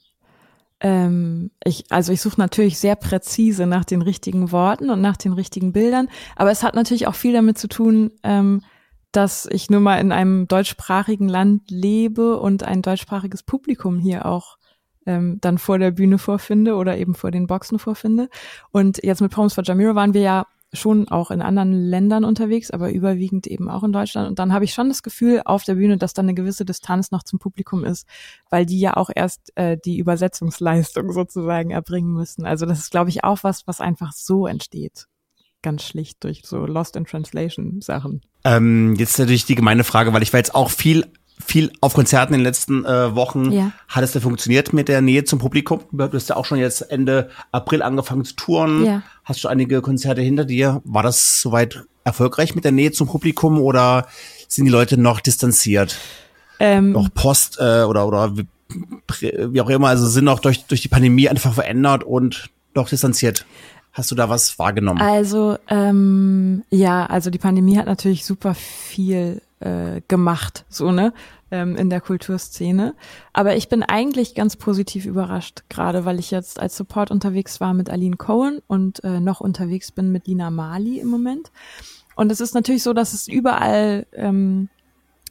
Ähm, 0.82 1.52
ich, 1.64 1.86
also 1.90 2.12
ich 2.12 2.22
suche 2.22 2.40
natürlich 2.40 2.78
sehr 2.80 2.96
präzise 2.96 3.66
nach 3.66 3.86
den 3.86 4.02
richtigen 4.02 4.52
Worten 4.52 4.90
und 4.90 5.02
nach 5.02 5.18
den 5.18 5.34
richtigen 5.34 5.72
Bildern, 5.72 6.10
aber 6.36 6.52
es 6.52 6.64
hat 6.64 6.76
natürlich 6.76 7.08
auch 7.08 7.16
viel 7.16 7.34
damit 7.34 7.58
zu 7.58 7.68
tun, 7.68 8.12
ähm, 8.24 8.62
dass 9.16 9.48
ich 9.50 9.70
nur 9.70 9.80
mal 9.80 9.98
in 9.98 10.12
einem 10.12 10.48
deutschsprachigen 10.48 11.30
Land 11.30 11.72
lebe 11.72 12.40
und 12.40 12.64
ein 12.64 12.82
deutschsprachiges 12.82 13.44
Publikum 13.44 14.00
hier 14.00 14.26
auch 14.26 14.58
ähm, 15.06 15.38
dann 15.42 15.58
vor 15.58 15.80
der 15.80 15.92
Bühne 15.92 16.18
vorfinde 16.18 16.76
oder 16.76 16.98
eben 16.98 17.16
vor 17.16 17.32
den 17.32 17.48
Boxen 17.48 17.80
vorfinde. 17.80 18.30
Und 18.72 19.04
jetzt 19.04 19.22
mit 19.22 19.32
Poems 19.32 19.54
for 19.54 19.64
Jamiro 19.64 19.96
waren 19.96 20.14
wir 20.14 20.22
ja 20.22 20.46
schon 20.74 21.08
auch 21.08 21.32
in 21.32 21.42
anderen 21.42 21.72
Ländern 21.72 22.26
unterwegs, 22.26 22.72
aber 22.72 22.92
überwiegend 22.92 23.48
eben 23.48 23.70
auch 23.70 23.84
in 23.84 23.94
Deutschland. 23.94 24.28
Und 24.28 24.40
dann 24.40 24.52
habe 24.52 24.66
ich 24.66 24.74
schon 24.74 24.90
das 24.90 25.04
Gefühl 25.04 25.42
auf 25.46 25.64
der 25.64 25.76
Bühne, 25.76 25.98
dass 25.98 26.14
da 26.14 26.22
eine 26.22 26.34
gewisse 26.34 26.66
Distanz 26.66 27.12
noch 27.12 27.24
zum 27.24 27.40
Publikum 27.40 27.86
ist, 27.86 28.06
weil 28.50 28.66
die 28.66 28.80
ja 28.80 28.98
auch 28.98 29.10
erst 29.14 29.56
äh, 29.56 29.78
die 29.78 29.98
Übersetzungsleistung 29.98 31.14
sozusagen 31.14 31.72
erbringen 31.72 32.12
müssen. 32.12 32.46
Also 32.46 32.66
das 32.66 32.80
ist, 32.80 32.92
glaube 32.92 33.10
ich, 33.10 33.24
auch 33.24 33.44
was, 33.44 33.66
was 33.68 33.80
einfach 33.80 34.12
so 34.12 34.48
entsteht 34.48 35.08
ganz 35.66 35.84
schlicht 35.84 36.24
durch 36.24 36.44
so 36.46 36.66
Lost 36.66 36.96
in 36.96 37.06
Translation 37.06 37.82
Sachen. 37.82 38.22
Ähm, 38.44 38.96
jetzt 38.98 39.18
natürlich 39.18 39.46
die 39.46 39.56
gemeine 39.56 39.84
Frage, 39.84 40.14
weil 40.14 40.22
ich 40.22 40.32
war 40.32 40.38
jetzt 40.38 40.54
auch 40.54 40.70
viel 40.70 41.06
viel 41.44 41.74
auf 41.82 41.94
Konzerten 41.94 42.34
in 42.34 42.40
den 42.40 42.46
letzten 42.46 42.86
äh, 42.86 43.14
Wochen. 43.14 43.52
Ja. 43.52 43.72
Hat 43.90 44.04
es 44.04 44.14
denn 44.14 44.22
funktioniert 44.22 44.72
mit 44.72 44.88
der 44.88 45.02
Nähe 45.02 45.26
zum 45.26 45.40
Publikum? 45.40 45.82
Du 45.92 46.10
hast 46.10 46.30
ja 46.30 46.38
auch 46.38 46.46
schon 46.46 46.60
jetzt 46.60 46.82
Ende 46.82 47.30
April 47.52 47.82
angefangen 47.82 48.24
zu 48.24 48.36
touren. 48.36 48.86
Ja. 48.86 49.02
Hast 49.26 49.42
schon 49.42 49.52
einige 49.52 49.82
Konzerte 49.82 50.22
hinter 50.22 50.46
dir. 50.46 50.82
War 50.86 51.04
das 51.04 51.42
soweit 51.42 51.84
erfolgreich 52.06 52.56
mit 52.56 52.64
der 52.64 52.72
Nähe 52.72 52.92
zum 52.92 53.08
Publikum 53.08 53.60
oder 53.60 54.08
sind 54.48 54.66
die 54.66 54.72
Leute 54.72 54.98
noch 54.98 55.20
distanziert? 55.20 55.98
Ähm, 56.60 56.92
noch 56.92 57.14
Post 57.14 57.58
äh, 57.60 57.84
oder 57.84 58.08
oder 58.08 58.34
wie 59.20 59.62
auch 59.62 59.70
immer, 59.70 59.90
also 59.90 60.08
sind 60.08 60.28
auch 60.28 60.40
durch 60.40 60.66
durch 60.66 60.82
die 60.82 60.88
Pandemie 60.88 61.28
einfach 61.28 61.54
verändert 61.54 62.04
und 62.04 62.50
noch 62.76 62.88
distanziert. 62.88 63.46
Hast 63.96 64.12
du 64.12 64.16
da 64.16 64.28
was 64.28 64.60
wahrgenommen? 64.60 65.00
Also 65.00 65.58
ähm, 65.70 66.66
ja, 66.70 67.06
also 67.06 67.30
die 67.30 67.38
Pandemie 67.38 67.78
hat 67.78 67.86
natürlich 67.86 68.26
super 68.26 68.54
viel 68.54 69.42
äh, 69.62 70.02
gemacht, 70.10 70.66
so 70.68 70.92
ne, 70.92 71.14
ähm, 71.50 71.78
in 71.78 71.90
der 71.90 72.02
Kulturszene. 72.02 72.94
Aber 73.32 73.56
ich 73.56 73.70
bin 73.70 73.84
eigentlich 73.84 74.36
ganz 74.36 74.58
positiv 74.58 75.06
überrascht, 75.06 75.64
gerade 75.70 76.04
weil 76.04 76.20
ich 76.20 76.30
jetzt 76.30 76.60
als 76.60 76.76
Support 76.76 77.10
unterwegs 77.10 77.62
war 77.62 77.74
mit 77.74 77.90
Aline 77.90 78.18
Cohen 78.18 78.62
und 78.68 79.02
äh, 79.06 79.22
noch 79.22 79.40
unterwegs 79.40 79.94
bin 79.94 80.12
mit 80.12 80.28
Lina 80.28 80.52
Mali 80.52 81.00
im 81.00 81.08
Moment. 81.08 81.54
Und 82.18 82.34
es 82.34 82.42
ist 82.42 82.54
natürlich 82.54 82.84
so, 82.84 82.92
dass 82.92 83.14
es 83.14 83.30
überall 83.30 84.08
ähm, 84.12 84.68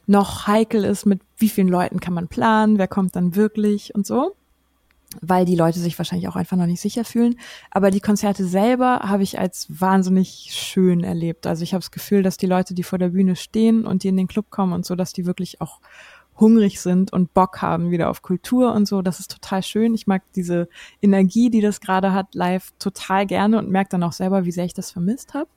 noch 0.07 0.47
heikel 0.47 0.85
ist, 0.85 1.05
mit 1.05 1.21
wie 1.37 1.49
vielen 1.49 1.67
Leuten 1.67 1.99
kann 1.99 2.15
man 2.15 2.27
planen, 2.27 2.79
wer 2.79 2.87
kommt 2.87 3.15
dann 3.15 3.35
wirklich 3.35 3.93
und 3.93 4.07
so 4.07 4.35
weil 5.21 5.45
die 5.45 5.55
Leute 5.55 5.79
sich 5.79 5.97
wahrscheinlich 5.97 6.27
auch 6.27 6.35
einfach 6.35 6.57
noch 6.57 6.65
nicht 6.65 6.81
sicher 6.81 7.05
fühlen. 7.05 7.37
Aber 7.71 7.91
die 7.91 7.99
Konzerte 7.99 8.45
selber 8.45 8.99
habe 9.03 9.23
ich 9.23 9.39
als 9.39 9.67
wahnsinnig 9.69 10.49
schön 10.51 11.03
erlebt. 11.03 11.47
Also 11.47 11.63
ich 11.63 11.73
habe 11.73 11.81
das 11.81 11.91
Gefühl, 11.91 12.23
dass 12.23 12.37
die 12.37 12.47
Leute, 12.47 12.73
die 12.73 12.83
vor 12.83 12.99
der 12.99 13.09
Bühne 13.09 13.35
stehen 13.35 13.85
und 13.85 14.03
die 14.03 14.09
in 14.09 14.17
den 14.17 14.27
Club 14.27 14.49
kommen 14.49 14.73
und 14.73 14.85
so, 14.85 14.95
dass 14.95 15.13
die 15.13 15.25
wirklich 15.25 15.61
auch 15.61 15.79
hungrig 16.37 16.81
sind 16.81 17.13
und 17.13 17.33
Bock 17.33 17.61
haben 17.61 17.91
wieder 17.91 18.09
auf 18.09 18.21
Kultur 18.21 18.73
und 18.73 18.87
so. 18.87 19.01
Das 19.01 19.19
ist 19.19 19.31
total 19.31 19.63
schön. 19.63 19.93
Ich 19.93 20.07
mag 20.07 20.21
diese 20.35 20.67
Energie, 21.01 21.49
die 21.49 21.61
das 21.61 21.79
gerade 21.79 22.13
hat, 22.13 22.35
live 22.35 22.71
total 22.79 23.25
gerne 23.25 23.57
und 23.57 23.69
merke 23.69 23.91
dann 23.91 24.03
auch 24.03 24.13
selber, 24.13 24.45
wie 24.45 24.51
sehr 24.51 24.65
ich 24.65 24.73
das 24.73 24.91
vermisst 24.91 25.33
habe. 25.33 25.49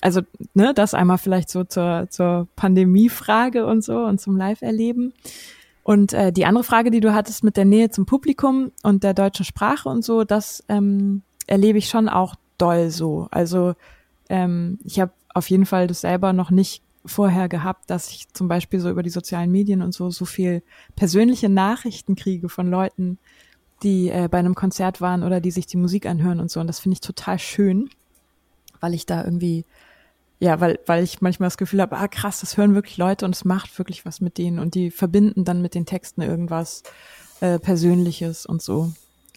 Also, 0.00 0.22
ne, 0.54 0.72
das 0.72 0.94
einmal 0.94 1.18
vielleicht 1.18 1.50
so 1.50 1.64
zur, 1.64 2.06
zur 2.08 2.48
Pandemiefrage 2.56 3.66
und 3.66 3.84
so 3.84 3.98
und 3.98 4.18
zum 4.20 4.36
Live-Erleben. 4.36 5.12
Und 5.90 6.12
äh, 6.12 6.32
die 6.32 6.46
andere 6.46 6.62
Frage, 6.62 6.92
die 6.92 7.00
du 7.00 7.14
hattest 7.14 7.42
mit 7.42 7.56
der 7.56 7.64
Nähe 7.64 7.90
zum 7.90 8.06
Publikum 8.06 8.70
und 8.84 9.02
der 9.02 9.12
deutschen 9.12 9.44
Sprache 9.44 9.88
und 9.88 10.04
so, 10.04 10.22
das 10.22 10.62
ähm, 10.68 11.22
erlebe 11.48 11.78
ich 11.78 11.88
schon 11.88 12.08
auch 12.08 12.36
doll 12.58 12.90
so. 12.90 13.26
Also 13.32 13.74
ähm, 14.28 14.78
ich 14.84 15.00
habe 15.00 15.10
auf 15.34 15.50
jeden 15.50 15.66
Fall 15.66 15.88
das 15.88 16.02
selber 16.02 16.32
noch 16.32 16.52
nicht 16.52 16.84
vorher 17.04 17.48
gehabt, 17.48 17.90
dass 17.90 18.08
ich 18.12 18.32
zum 18.32 18.46
Beispiel 18.46 18.78
so 18.78 18.88
über 18.88 19.02
die 19.02 19.10
sozialen 19.10 19.50
Medien 19.50 19.82
und 19.82 19.92
so 19.92 20.10
so 20.10 20.26
viel 20.26 20.62
persönliche 20.94 21.48
Nachrichten 21.48 22.14
kriege 22.14 22.48
von 22.48 22.70
Leuten, 22.70 23.18
die 23.82 24.10
äh, 24.10 24.28
bei 24.30 24.38
einem 24.38 24.54
Konzert 24.54 25.00
waren 25.00 25.24
oder 25.24 25.40
die 25.40 25.50
sich 25.50 25.66
die 25.66 25.76
Musik 25.76 26.06
anhören 26.06 26.38
und 26.38 26.52
so. 26.52 26.60
Und 26.60 26.68
das 26.68 26.78
finde 26.78 26.92
ich 26.92 27.00
total 27.00 27.40
schön, 27.40 27.90
weil 28.78 28.94
ich 28.94 29.06
da 29.06 29.24
irgendwie 29.24 29.64
ja, 30.40 30.58
weil, 30.58 30.80
weil 30.86 31.04
ich 31.04 31.20
manchmal 31.20 31.48
das 31.48 31.58
Gefühl 31.58 31.82
habe, 31.82 31.98
ah 31.98 32.08
krass, 32.08 32.40
das 32.40 32.56
hören 32.56 32.74
wirklich 32.74 32.96
Leute 32.96 33.26
und 33.26 33.34
es 33.34 33.44
macht 33.44 33.78
wirklich 33.78 34.06
was 34.06 34.22
mit 34.22 34.38
denen 34.38 34.58
und 34.58 34.74
die 34.74 34.90
verbinden 34.90 35.44
dann 35.44 35.60
mit 35.60 35.74
den 35.74 35.84
Texten 35.84 36.22
irgendwas 36.22 36.82
äh, 37.40 37.58
Persönliches 37.58 38.46
und 38.46 38.62
so. 38.62 38.92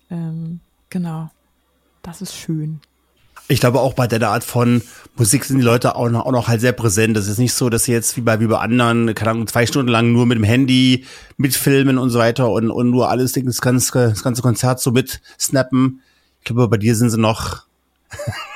Ähm, 0.09 0.61
genau. 0.89 1.29
Das 2.01 2.21
ist 2.21 2.35
schön. 2.35 2.79
Ich 3.49 3.59
glaube 3.59 3.81
auch 3.81 3.93
bei 3.93 4.07
der 4.07 4.29
Art 4.29 4.45
von 4.45 4.81
Musik 5.17 5.43
sind 5.43 5.57
die 5.57 5.63
Leute 5.63 5.97
auch 5.97 6.09
noch, 6.09 6.25
auch 6.25 6.31
noch 6.31 6.47
halt 6.47 6.61
sehr 6.61 6.71
präsent. 6.71 7.17
Das 7.17 7.27
ist 7.27 7.37
nicht 7.37 7.53
so, 7.53 7.69
dass 7.69 7.83
sie 7.83 7.91
jetzt 7.91 8.15
wie 8.15 8.21
bei, 8.21 8.39
wie 8.39 8.47
bei 8.47 8.59
anderen, 8.59 9.13
keine 9.13 9.31
Ahnung, 9.31 9.47
zwei 9.47 9.65
Stunden 9.65 9.91
lang 9.91 10.13
nur 10.13 10.25
mit 10.25 10.37
dem 10.37 10.45
Handy 10.45 11.05
mitfilmen 11.35 11.97
und 11.97 12.09
so 12.09 12.19
weiter 12.19 12.49
und, 12.49 12.71
und 12.71 12.89
nur 12.89 13.09
alles, 13.09 13.33
das 13.33 13.59
ganze, 13.59 13.91
das 13.91 14.23
ganze 14.23 14.41
Konzert 14.41 14.79
so 14.79 14.91
mit 14.91 15.21
snappen. 15.37 16.01
Ich 16.39 16.45
glaube, 16.45 16.69
bei 16.69 16.77
dir 16.77 16.95
sind 16.95 17.09
sie 17.09 17.19
noch 17.19 17.65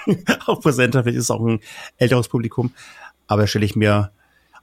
auch 0.45 0.61
präsenter, 0.61 1.03
vielleicht 1.03 1.17
ist 1.17 1.25
es 1.25 1.31
auch 1.31 1.45
ein 1.45 1.59
älteres 1.97 2.27
Publikum, 2.27 2.71
aber 3.27 3.47
stelle 3.47 3.65
ich 3.65 3.75
mir 3.75 4.11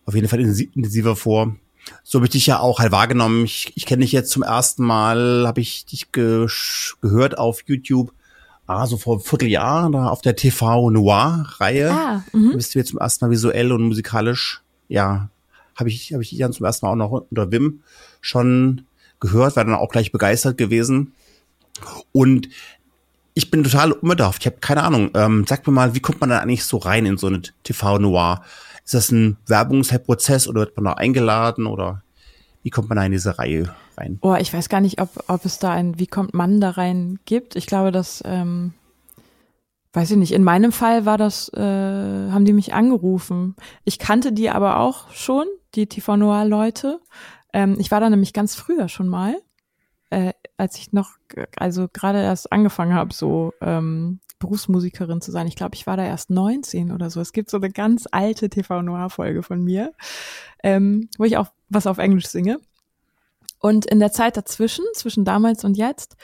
auf 0.06 0.14
jeden 0.14 0.28
Fall 0.28 0.40
intensiver 0.40 1.16
vor. 1.16 1.56
So 2.02 2.18
habe 2.18 2.26
ich 2.26 2.32
dich 2.32 2.46
ja 2.46 2.60
auch 2.60 2.78
halt 2.78 2.92
wahrgenommen. 2.92 3.44
Ich, 3.44 3.72
ich 3.74 3.86
kenne 3.86 4.02
dich 4.02 4.12
jetzt 4.12 4.30
zum 4.30 4.42
ersten 4.42 4.84
Mal, 4.84 5.46
habe 5.46 5.60
ich 5.60 5.84
dich 5.84 6.12
ge 6.12 6.46
gehört 7.00 7.38
auf 7.38 7.62
YouTube, 7.66 8.12
ah, 8.66 8.86
so 8.86 8.96
vor 8.96 9.16
einem 9.16 9.24
Vierteljahr, 9.24 9.90
da 9.90 10.08
auf 10.08 10.22
der 10.22 10.36
TV 10.36 10.90
Noir-Reihe. 10.90 11.90
Ah, 11.90 12.24
mh. 12.32 12.56
bist 12.56 12.74
du 12.74 12.78
jetzt 12.78 12.90
zum 12.90 12.98
ersten 12.98 13.24
Mal 13.24 13.30
visuell 13.30 13.72
und 13.72 13.82
musikalisch, 13.82 14.62
ja, 14.88 15.30
habe 15.76 15.88
ich, 15.88 16.12
hab 16.12 16.20
ich 16.20 16.30
dich 16.30 16.38
dann 16.38 16.52
zum 16.52 16.66
ersten 16.66 16.86
Mal 16.86 16.92
auch 16.92 16.96
noch 16.96 17.10
unter 17.30 17.50
Wim 17.50 17.82
schon 18.20 18.86
gehört, 19.20 19.56
war 19.56 19.64
dann 19.64 19.74
auch 19.74 19.90
gleich 19.90 20.12
begeistert 20.12 20.56
gewesen. 20.56 21.12
Und 22.12 22.48
ich 23.34 23.50
bin 23.50 23.64
total 23.64 23.92
unbedarft. 23.92 24.42
Ich 24.42 24.46
habe 24.46 24.58
keine 24.60 24.84
Ahnung. 24.84 25.10
Ähm, 25.14 25.44
sag 25.48 25.66
mir 25.66 25.72
mal, 25.72 25.94
wie 25.94 26.00
kommt 26.00 26.20
man 26.20 26.30
da 26.30 26.38
eigentlich 26.38 26.64
so 26.64 26.78
rein 26.78 27.04
in 27.04 27.18
so 27.18 27.26
eine 27.26 27.42
TV-Noir? 27.64 28.42
Ist 28.84 28.94
das 28.94 29.10
ein 29.10 29.36
Werbungsprozess 29.46 30.46
oder 30.46 30.60
wird 30.60 30.76
man 30.76 30.84
da 30.84 30.92
eingeladen 30.92 31.66
oder 31.66 32.02
wie 32.62 32.70
kommt 32.70 32.88
man 32.88 32.96
da 32.96 33.04
in 33.04 33.12
diese 33.12 33.38
Reihe 33.38 33.74
rein? 33.96 34.18
Oh, 34.22 34.36
ich 34.38 34.52
weiß 34.52 34.68
gar 34.68 34.80
nicht, 34.80 35.00
ob, 35.00 35.24
ob 35.26 35.44
es 35.44 35.58
da 35.58 35.72
ein 35.72 35.98
Wie 35.98 36.06
kommt 36.06 36.32
man 36.32 36.60
da 36.60 36.70
rein 36.70 37.18
gibt. 37.24 37.56
Ich 37.56 37.66
glaube, 37.66 37.90
dass, 37.90 38.22
ähm, 38.24 38.72
weiß 39.92 40.12
ich 40.12 40.16
nicht, 40.16 40.32
in 40.32 40.44
meinem 40.44 40.70
Fall 40.70 41.04
war 41.04 41.18
das, 41.18 41.52
äh, 41.54 41.60
haben 41.60 42.44
die 42.44 42.52
mich 42.52 42.72
angerufen. 42.72 43.56
Ich 43.84 43.98
kannte 43.98 44.32
die 44.32 44.48
aber 44.50 44.78
auch 44.78 45.10
schon, 45.10 45.46
die 45.74 45.86
TV-Noir-Leute. 45.86 47.00
Ähm, 47.52 47.76
ich 47.78 47.90
war 47.90 48.00
da 48.00 48.08
nämlich 48.08 48.32
ganz 48.32 48.54
früher 48.54 48.88
schon 48.88 49.08
mal 49.08 49.36
äh, 50.10 50.32
als 50.56 50.76
ich 50.76 50.92
noch, 50.92 51.12
also 51.56 51.88
gerade 51.92 52.22
erst 52.22 52.52
angefangen 52.52 52.94
habe, 52.94 53.12
so 53.12 53.52
ähm, 53.60 54.20
Berufsmusikerin 54.38 55.20
zu 55.20 55.30
sein. 55.30 55.46
Ich 55.46 55.56
glaube, 55.56 55.74
ich 55.74 55.86
war 55.86 55.96
da 55.96 56.04
erst 56.04 56.30
19 56.30 56.92
oder 56.92 57.10
so. 57.10 57.20
Es 57.20 57.32
gibt 57.32 57.50
so 57.50 57.56
eine 57.56 57.70
ganz 57.70 58.06
alte 58.10 58.48
TV 58.48 58.82
Noir 58.82 59.10
Folge 59.10 59.42
von 59.42 59.62
mir, 59.62 59.92
ähm, 60.62 61.08
wo 61.18 61.24
ich 61.24 61.36
auch 61.36 61.48
was 61.68 61.86
auf 61.86 61.98
Englisch 61.98 62.26
singe. 62.26 62.60
Und 63.58 63.86
in 63.86 63.98
der 63.98 64.12
Zeit 64.12 64.36
dazwischen, 64.36 64.84
zwischen 64.94 65.24
damals 65.24 65.64
und 65.64 65.76
jetzt, 65.76 66.16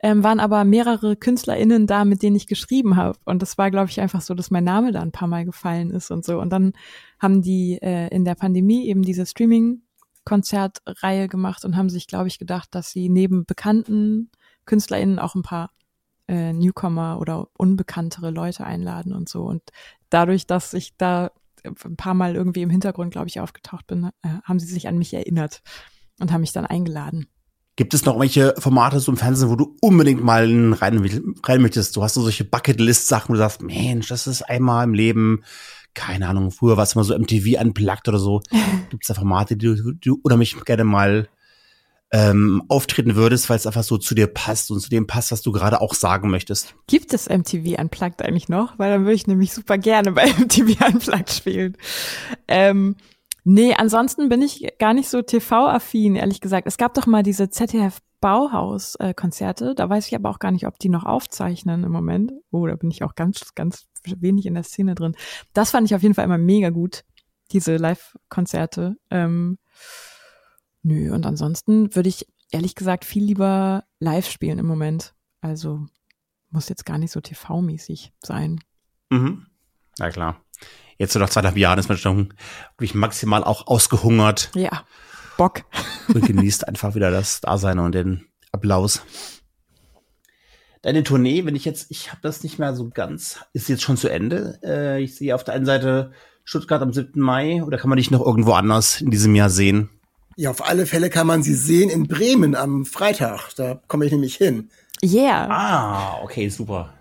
ähm, 0.00 0.22
waren 0.22 0.40
aber 0.40 0.64
mehrere 0.64 1.16
KünstlerInnen 1.16 1.86
da, 1.86 2.04
mit 2.04 2.22
denen 2.22 2.36
ich 2.36 2.46
geschrieben 2.46 2.96
habe. 2.96 3.18
Und 3.24 3.42
das 3.42 3.58
war, 3.58 3.70
glaube 3.70 3.90
ich, 3.90 4.00
einfach 4.00 4.20
so, 4.20 4.34
dass 4.34 4.50
mein 4.50 4.64
Name 4.64 4.92
da 4.92 5.00
ein 5.00 5.12
paar 5.12 5.28
Mal 5.28 5.44
gefallen 5.44 5.90
ist 5.90 6.10
und 6.10 6.24
so. 6.24 6.40
Und 6.40 6.50
dann 6.50 6.72
haben 7.18 7.42
die 7.42 7.78
äh, 7.82 8.08
in 8.08 8.24
der 8.24 8.34
Pandemie 8.34 8.86
eben 8.86 9.02
diese 9.02 9.26
Streaming-Konzertreihe 10.28 11.28
gemacht 11.28 11.64
und 11.64 11.76
haben 11.76 11.88
sich, 11.88 12.06
glaube 12.06 12.28
ich, 12.28 12.38
gedacht, 12.38 12.68
dass 12.72 12.90
sie 12.90 13.08
neben 13.08 13.44
bekannten 13.44 14.30
KünstlerInnen 14.66 15.18
auch 15.18 15.34
ein 15.34 15.42
paar 15.42 15.70
äh, 16.28 16.52
Newcomer 16.52 17.18
oder 17.20 17.48
unbekanntere 17.56 18.30
Leute 18.30 18.64
einladen 18.64 19.12
und 19.12 19.28
so. 19.28 19.44
Und 19.44 19.62
dadurch, 20.10 20.46
dass 20.46 20.74
ich 20.74 20.96
da 20.96 21.30
ein 21.64 21.96
paar 21.96 22.14
Mal 22.14 22.36
irgendwie 22.36 22.62
im 22.62 22.70
Hintergrund, 22.70 23.12
glaube 23.12 23.28
ich, 23.28 23.40
aufgetaucht 23.40 23.86
bin, 23.86 24.10
äh, 24.22 24.28
haben 24.44 24.60
sie 24.60 24.66
sich 24.66 24.88
an 24.88 24.98
mich 24.98 25.12
erinnert 25.14 25.62
und 26.20 26.32
haben 26.32 26.42
mich 26.42 26.52
dann 26.52 26.66
eingeladen. 26.66 27.28
Gibt 27.76 27.94
es 27.94 28.04
noch 28.04 28.18
welche 28.18 28.54
Formate 28.58 29.00
im 29.06 29.16
Fernsehen, 29.16 29.50
wo 29.50 29.56
du 29.56 29.76
unbedingt 29.80 30.22
mal 30.22 30.46
rein, 30.74 31.00
rein 31.44 31.62
möchtest? 31.62 31.94
Du 31.96 32.02
hast 32.02 32.14
so 32.14 32.22
solche 32.22 32.44
Bucketlist-Sachen, 32.44 33.28
wo 33.28 33.34
du 33.34 33.38
sagst, 33.38 33.62
Mensch, 33.62 34.08
das 34.08 34.26
ist 34.26 34.42
einmal 34.42 34.84
im 34.84 34.94
Leben, 34.94 35.44
keine 35.94 36.28
Ahnung, 36.28 36.50
früher 36.50 36.76
war 36.76 36.84
es 36.84 36.94
immer 36.94 37.04
so 37.04 37.18
MTV 37.18 37.60
unplugged 37.60 38.08
oder 38.08 38.18
so. 38.18 38.40
Gibt 38.90 39.04
es 39.04 39.08
da 39.08 39.14
Formate, 39.14 39.56
die 39.56 39.66
du, 39.66 39.92
du 39.92 40.20
oder 40.22 40.36
mich 40.36 40.56
gerne 40.64 40.84
mal 40.84 41.28
ähm, 42.10 42.62
auftreten 42.68 43.16
würdest, 43.16 43.50
weil 43.50 43.56
es 43.56 43.66
einfach 43.66 43.82
so 43.82 43.98
zu 43.98 44.14
dir 44.14 44.28
passt 44.28 44.70
und 44.70 44.80
zu 44.80 44.88
dem 44.88 45.06
passt, 45.06 45.30
was 45.30 45.42
du 45.42 45.52
gerade 45.52 45.80
auch 45.80 45.94
sagen 45.94 46.30
möchtest. 46.30 46.74
Gibt 46.86 47.12
es 47.12 47.28
MTV 47.28 47.78
Unplugged 47.78 48.22
eigentlich 48.22 48.48
noch? 48.48 48.78
Weil 48.78 48.90
dann 48.90 49.02
würde 49.02 49.14
ich 49.14 49.26
nämlich 49.26 49.52
super 49.52 49.76
gerne 49.76 50.12
bei 50.12 50.26
MTV 50.38 50.86
Unplugged 50.86 51.30
spielen. 51.30 51.76
Ähm, 52.46 52.96
Nee, 53.50 53.72
ansonsten 53.72 54.28
bin 54.28 54.42
ich 54.42 54.74
gar 54.78 54.92
nicht 54.92 55.08
so 55.08 55.22
TV-affin, 55.22 56.16
ehrlich 56.16 56.42
gesagt. 56.42 56.66
Es 56.66 56.76
gab 56.76 56.92
doch 56.92 57.06
mal 57.06 57.22
diese 57.22 57.48
ZDF 57.48 57.98
Bauhaus-Konzerte. 58.20 59.74
Da 59.74 59.88
weiß 59.88 60.06
ich 60.06 60.14
aber 60.14 60.28
auch 60.28 60.38
gar 60.38 60.50
nicht, 60.50 60.66
ob 60.66 60.78
die 60.78 60.90
noch 60.90 61.04
aufzeichnen 61.04 61.82
im 61.82 61.90
Moment. 61.90 62.32
Oh, 62.50 62.66
da 62.66 62.76
bin 62.76 62.90
ich 62.90 63.02
auch 63.04 63.14
ganz, 63.14 63.54
ganz 63.54 63.86
wenig 64.04 64.46
in 64.46 64.54
der 64.54 64.64
Szene 64.64 64.94
drin. 64.94 65.16
Das 65.52 65.70
fand 65.70 65.86
ich 65.86 65.94
auf 65.94 66.02
jeden 66.02 66.14
Fall 66.14 66.24
immer 66.24 66.38
mega 66.38 66.70
gut, 66.70 67.04
diese 67.52 67.76
Live-Konzerte. 67.76 68.96
Ähm, 69.10 69.58
nö, 70.82 71.14
und 71.14 71.26
ansonsten 71.26 71.94
würde 71.94 72.08
ich 72.08 72.26
ehrlich 72.50 72.74
gesagt 72.74 73.04
viel 73.04 73.24
lieber 73.24 73.84
live 74.00 74.28
spielen 74.28 74.58
im 74.58 74.66
Moment. 74.66 75.14
Also 75.40 75.86
muss 76.50 76.68
jetzt 76.68 76.86
gar 76.86 76.98
nicht 76.98 77.12
so 77.12 77.20
TV-mäßig 77.20 78.12
sein. 78.22 78.60
Mhm. 79.10 79.46
Na 79.98 80.10
klar 80.10 80.42
jetzt 80.98 81.12
so 81.12 81.18
nach 81.18 81.30
zweieinhalb 81.30 81.56
Jahren 81.56 81.78
ist 81.78 81.88
man 81.88 81.96
schon 81.96 82.34
wirklich 82.72 82.94
maximal 82.94 83.42
auch 83.44 83.66
ausgehungert. 83.66 84.50
Ja, 84.54 84.84
Bock. 85.36 85.62
Und 86.08 86.26
genießt 86.26 86.66
einfach 86.68 86.94
wieder 86.94 87.10
das 87.10 87.40
Dasein 87.40 87.78
und 87.78 87.94
den 87.94 88.26
Applaus. 88.52 89.02
Deine 90.82 91.02
Tournee, 91.02 91.44
wenn 91.44 91.56
ich 91.56 91.64
jetzt, 91.64 91.90
ich 91.90 92.10
habe 92.10 92.20
das 92.22 92.42
nicht 92.42 92.58
mehr 92.58 92.74
so 92.74 92.88
ganz, 92.88 93.40
ist 93.52 93.68
jetzt 93.68 93.82
schon 93.82 93.96
zu 93.96 94.08
Ende. 94.08 94.58
Äh, 94.62 95.02
ich 95.02 95.16
sehe 95.16 95.34
auf 95.34 95.44
der 95.44 95.54
einen 95.54 95.66
Seite 95.66 96.12
Stuttgart 96.44 96.82
am 96.82 96.92
7. 96.92 97.20
Mai 97.20 97.62
oder 97.64 97.78
kann 97.78 97.90
man 97.90 97.98
dich 97.98 98.10
noch 98.10 98.24
irgendwo 98.24 98.52
anders 98.52 99.00
in 99.00 99.10
diesem 99.10 99.34
Jahr 99.34 99.50
sehen? 99.50 99.90
Ja, 100.36 100.50
auf 100.50 100.64
alle 100.64 100.86
Fälle 100.86 101.10
kann 101.10 101.26
man 101.26 101.42
sie 101.42 101.54
sehen 101.54 101.90
in 101.90 102.06
Bremen 102.06 102.54
am 102.54 102.84
Freitag. 102.84 103.54
Da 103.56 103.80
komme 103.88 104.06
ich 104.06 104.12
nämlich 104.12 104.36
hin. 104.36 104.70
Yeah. 105.02 105.48
Ah, 105.50 106.22
okay, 106.22 106.48
super. 106.48 106.94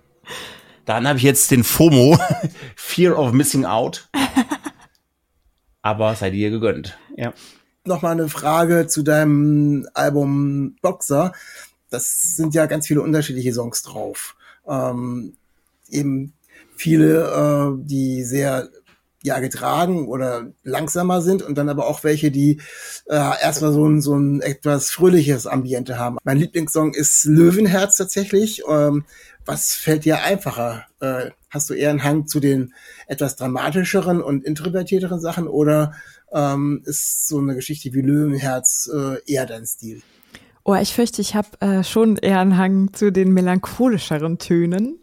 Dann 0.86 1.08
habe 1.08 1.18
ich 1.18 1.24
jetzt 1.24 1.52
den 1.52 1.64
FOMO, 1.64 2.18
Fear 2.76 3.18
of 3.18 3.34
Missing 3.34 3.66
Out. 3.66 4.10
Aber 5.82 6.16
sei 6.16 6.32
dir 6.32 6.50
gegönnt. 6.50 6.98
Ja. 7.16 7.34
Nochmal 7.86 8.14
eine 8.14 8.28
Frage 8.28 8.88
zu 8.88 9.04
deinem 9.04 9.88
Album 9.94 10.76
Boxer. 10.82 11.32
Das 11.90 12.36
sind 12.36 12.54
ja 12.54 12.66
ganz 12.66 12.88
viele 12.88 13.02
unterschiedliche 13.02 13.54
Songs 13.54 13.82
drauf. 13.82 14.36
Ähm, 14.68 15.36
eben 15.90 16.34
viele, 16.76 17.78
äh, 17.80 17.86
die 17.86 18.24
sehr 18.24 18.70
ja 19.24 19.40
getragen 19.40 20.08
oder 20.08 20.52
langsamer 20.64 21.22
sind 21.22 21.42
und 21.42 21.58
dann 21.58 21.70
aber 21.70 21.88
auch 21.88 22.04
welche, 22.04 22.32
die 22.32 22.62
äh, 23.08 23.16
erstmal 23.16 23.74
so 23.74 23.88
ein, 23.88 24.02
so 24.02 24.16
ein 24.16 24.42
etwas 24.42 24.90
fröhliches 24.92 25.48
Ambiente 25.48 25.98
haben. 26.00 26.18
Mein 26.24 26.38
Lieblingssong 26.38 26.94
ist 26.94 27.26
Löwenherz 27.26 27.98
tatsächlich. 27.98 28.64
Ähm, 28.70 29.06
was 29.46 29.74
fällt 29.74 30.06
dir 30.06 30.24
einfacher? 30.24 30.86
Äh, 31.00 31.32
hast 31.50 31.70
du 31.70 31.74
eher 31.74 31.90
einen 31.90 32.04
Hang 32.04 32.28
zu 32.28 32.40
den 32.40 32.74
etwas 33.08 33.36
dramatischeren 33.36 34.22
und 34.22 34.44
introvertierteren 34.44 35.20
Sachen 35.20 35.48
oder 35.48 35.94
ähm, 36.32 36.82
ist 36.86 37.28
so 37.28 37.40
eine 37.40 37.56
Geschichte 37.56 37.94
wie 37.94 38.02
Löwenherz 38.02 38.90
äh, 38.94 39.18
eher 39.32 39.46
dein 39.46 39.66
Stil? 39.66 40.02
Oh, 40.70 40.76
ich 40.76 40.94
fürchte, 40.94 41.22
ich 41.22 41.34
habe 41.34 41.48
äh, 41.62 41.82
schon 41.82 42.18
eher 42.18 42.42
einen 42.42 42.58
Hang 42.58 42.92
zu 42.92 43.10
den 43.10 43.34
melancholischeren 43.34 44.38
Tönen, 44.38 45.00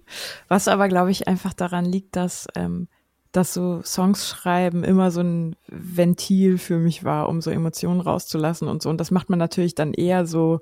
was 0.46 0.68
aber, 0.68 0.88
glaube 0.88 1.10
ich, 1.10 1.26
einfach 1.26 1.54
daran 1.54 1.86
liegt, 1.86 2.16
dass 2.16 2.46
ähm, 2.54 2.86
dass 3.32 3.54
so 3.54 3.80
Songs 3.82 4.28
schreiben 4.28 4.84
immer 4.84 5.10
so 5.10 5.22
ein 5.22 5.56
Ventil 5.68 6.58
für 6.58 6.76
mich 6.76 7.02
war, 7.02 7.30
um 7.30 7.40
so 7.40 7.50
Emotionen 7.50 8.02
rauszulassen 8.02 8.68
und 8.68 8.82
so. 8.82 8.90
Und 8.90 9.00
das 9.00 9.10
macht 9.10 9.30
man 9.30 9.38
natürlich 9.38 9.74
dann 9.74 9.94
eher 9.94 10.26
so 10.26 10.60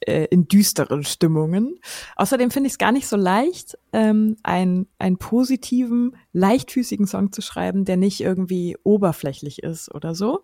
äh, 0.00 0.26
in 0.26 0.46
düsteren 0.46 1.02
Stimmungen. 1.02 1.80
Außerdem 2.16 2.50
finde 2.50 2.66
ich 2.66 2.74
es 2.74 2.78
gar 2.78 2.92
nicht 2.92 3.08
so 3.08 3.16
leicht, 3.16 3.78
ähm, 3.94 4.36
ein, 4.42 4.86
einen 4.98 5.16
positiven, 5.16 6.14
leichtfüßigen 6.34 7.06
Song 7.06 7.32
zu 7.32 7.40
schreiben, 7.40 7.86
der 7.86 7.96
nicht 7.96 8.20
irgendwie 8.20 8.76
oberflächlich 8.84 9.62
ist 9.62 9.92
oder 9.94 10.14
so. 10.14 10.42